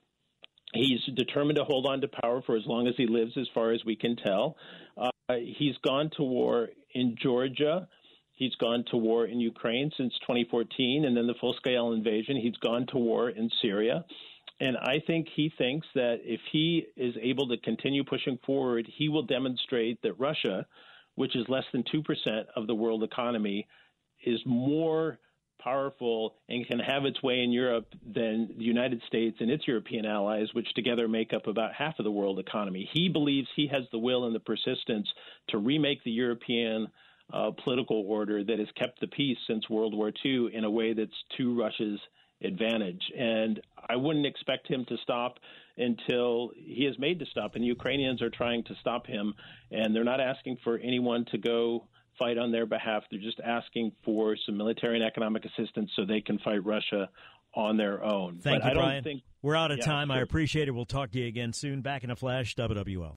He's 0.75 1.01
determined 1.15 1.57
to 1.57 1.65
hold 1.65 1.87
on 1.87 2.01
to 2.01 2.09
power 2.09 2.43
for 2.43 2.57
as 2.57 2.63
long 2.67 2.87
as 2.87 2.95
he 2.97 3.07
lives, 3.07 3.33
as 3.37 3.47
far 3.53 3.73
as 3.73 3.85
we 3.85 3.95
can 3.95 4.17
tell. 4.17 4.57
Uh, 4.97 5.11
he's 5.59 5.77
gone 5.85 6.11
to 6.17 6.23
war 6.23 6.71
in 6.95 7.17
Georgia. 7.21 7.89
He's 8.33 8.55
gone 8.57 8.85
to 8.91 8.97
war 8.97 9.27
in 9.27 9.39
Ukraine 9.39 9.91
since 9.97 10.13
2014, 10.23 11.05
and 11.05 11.17
then 11.17 11.27
the 11.27 11.35
full 11.41 11.55
scale 11.55 11.93
invasion. 11.93 12.37
He's 12.37 12.57
gone 12.57 12.87
to 12.89 12.99
war 12.99 13.29
in 13.31 13.51
Syria. 13.61 14.05
And 14.61 14.77
I 14.77 15.03
think 15.07 15.29
he 15.35 15.53
thinks 15.59 15.87
that 15.95 16.21
if 16.23 16.41
he 16.51 16.87
is 16.97 17.15
able 17.21 17.49
to 17.49 17.59
continue 17.59 18.05
pushing 18.05 18.39
forward, 18.47 18.87
he 18.97 19.09
will 19.09 19.25
demonstrate 19.25 20.01
that 20.03 20.19
Russia, 20.19 20.67
which 21.17 21.37
is 21.37 21.45
less 21.49 21.65
than 21.73 21.83
2% 21.83 22.45
of 22.57 22.67
the 22.67 22.75
world 22.75 23.03
economy, 23.03 23.67
is 24.25 24.41
more 24.47 25.19
powerful 25.63 26.35
and 26.49 26.67
can 26.67 26.79
have 26.79 27.05
its 27.05 27.23
way 27.23 27.43
in 27.43 27.53
Europe 27.53 27.87
than 28.05 28.49
the 28.57 28.65
United 28.65 29.01
States 29.07 29.37
and 29.41 29.51
its 29.51 29.67
European 29.67 30.07
allies, 30.07 30.49
which 30.53 30.73
together 30.75 31.09
make 31.09 31.33
up 31.33 31.47
about 31.47 31.75
half 31.75 31.99
of 31.99 32.05
the 32.05 32.11
world 32.11 32.39
economy. 32.39 32.89
He 32.93 33.09
believes 33.09 33.49
he 33.55 33.69
has 33.69 33.85
the 33.93 33.99
will 33.99 34.25
and 34.25 34.35
the 34.35 34.41
persistence 34.41 35.09
to 35.49 35.59
remake 35.59 36.03
the 36.05 36.11
European 36.11 36.89
uh, 37.33 37.51
political 37.65 38.05
order 38.07 38.45
that 38.45 38.59
has 38.59 38.69
kept 38.77 39.01
the 39.01 39.07
peace 39.07 39.39
since 39.47 39.69
World 39.71 39.95
War 39.95 40.13
II 40.25 40.49
in 40.53 40.65
a 40.65 40.71
way 40.71 40.93
that's 40.93 41.11
to 41.39 41.59
Russia's 41.59 42.01
advantage. 42.43 43.03
And 43.17 43.61
I 43.89 43.97
wouldn't 43.97 44.27
expect 44.27 44.69
him 44.69 44.85
to 44.87 44.97
stop 45.03 45.39
until 45.77 46.51
he 46.55 46.85
is 46.85 46.99
made 46.99 47.19
to 47.21 47.27
stop. 47.27 47.55
And 47.55 47.63
the 47.63 47.69
Ukrainians 47.69 48.21
are 48.21 48.31
trying 48.31 48.65
to 48.65 48.75
stop 48.81 49.07
him, 49.07 49.35
and 49.71 49.95
they're 49.95 50.05
not 50.05 50.21
asking 50.21 50.59
for 50.65 50.79
anyone 50.79 51.25
to 51.31 51.39
go 51.39 51.87
fight 52.19 52.39
on 52.39 52.53
their 52.53 52.67
behalf. 52.67 53.05
They're 53.11 53.21
just 53.21 53.41
asking 53.41 53.93
for 54.05 54.37
some 54.47 54.57
military 54.57 54.97
and 54.97 55.05
economic 55.05 55.45
assistance 55.45 55.91
so 55.97 56.05
they 56.05 56.21
can 56.21 56.39
fight 56.39 56.65
Russia 56.65 57.09
on 57.55 57.77
their 57.77 58.03
own. 58.03 58.39
Thank 58.43 58.63
but 58.63 58.73
you, 58.73 58.79
Brian. 58.79 59.05
Think, 59.05 59.23
We're 59.43 59.57
out 59.57 59.71
of 59.71 59.79
yeah, 59.79 59.85
time. 59.85 60.09
sure. 60.09 60.17
I 60.17 60.21
appreciate 60.21 60.69
it. 60.69 60.73
We'll 60.73 60.85
talk 60.87 61.11
to 61.13 61.19
you 61.19 61.27
again 61.27 61.53
soon. 61.53 61.83
Back 61.83 62.05
in 62.05 62.11
a 62.11 62.17
flash, 62.17 62.55
WWL. 62.57 63.17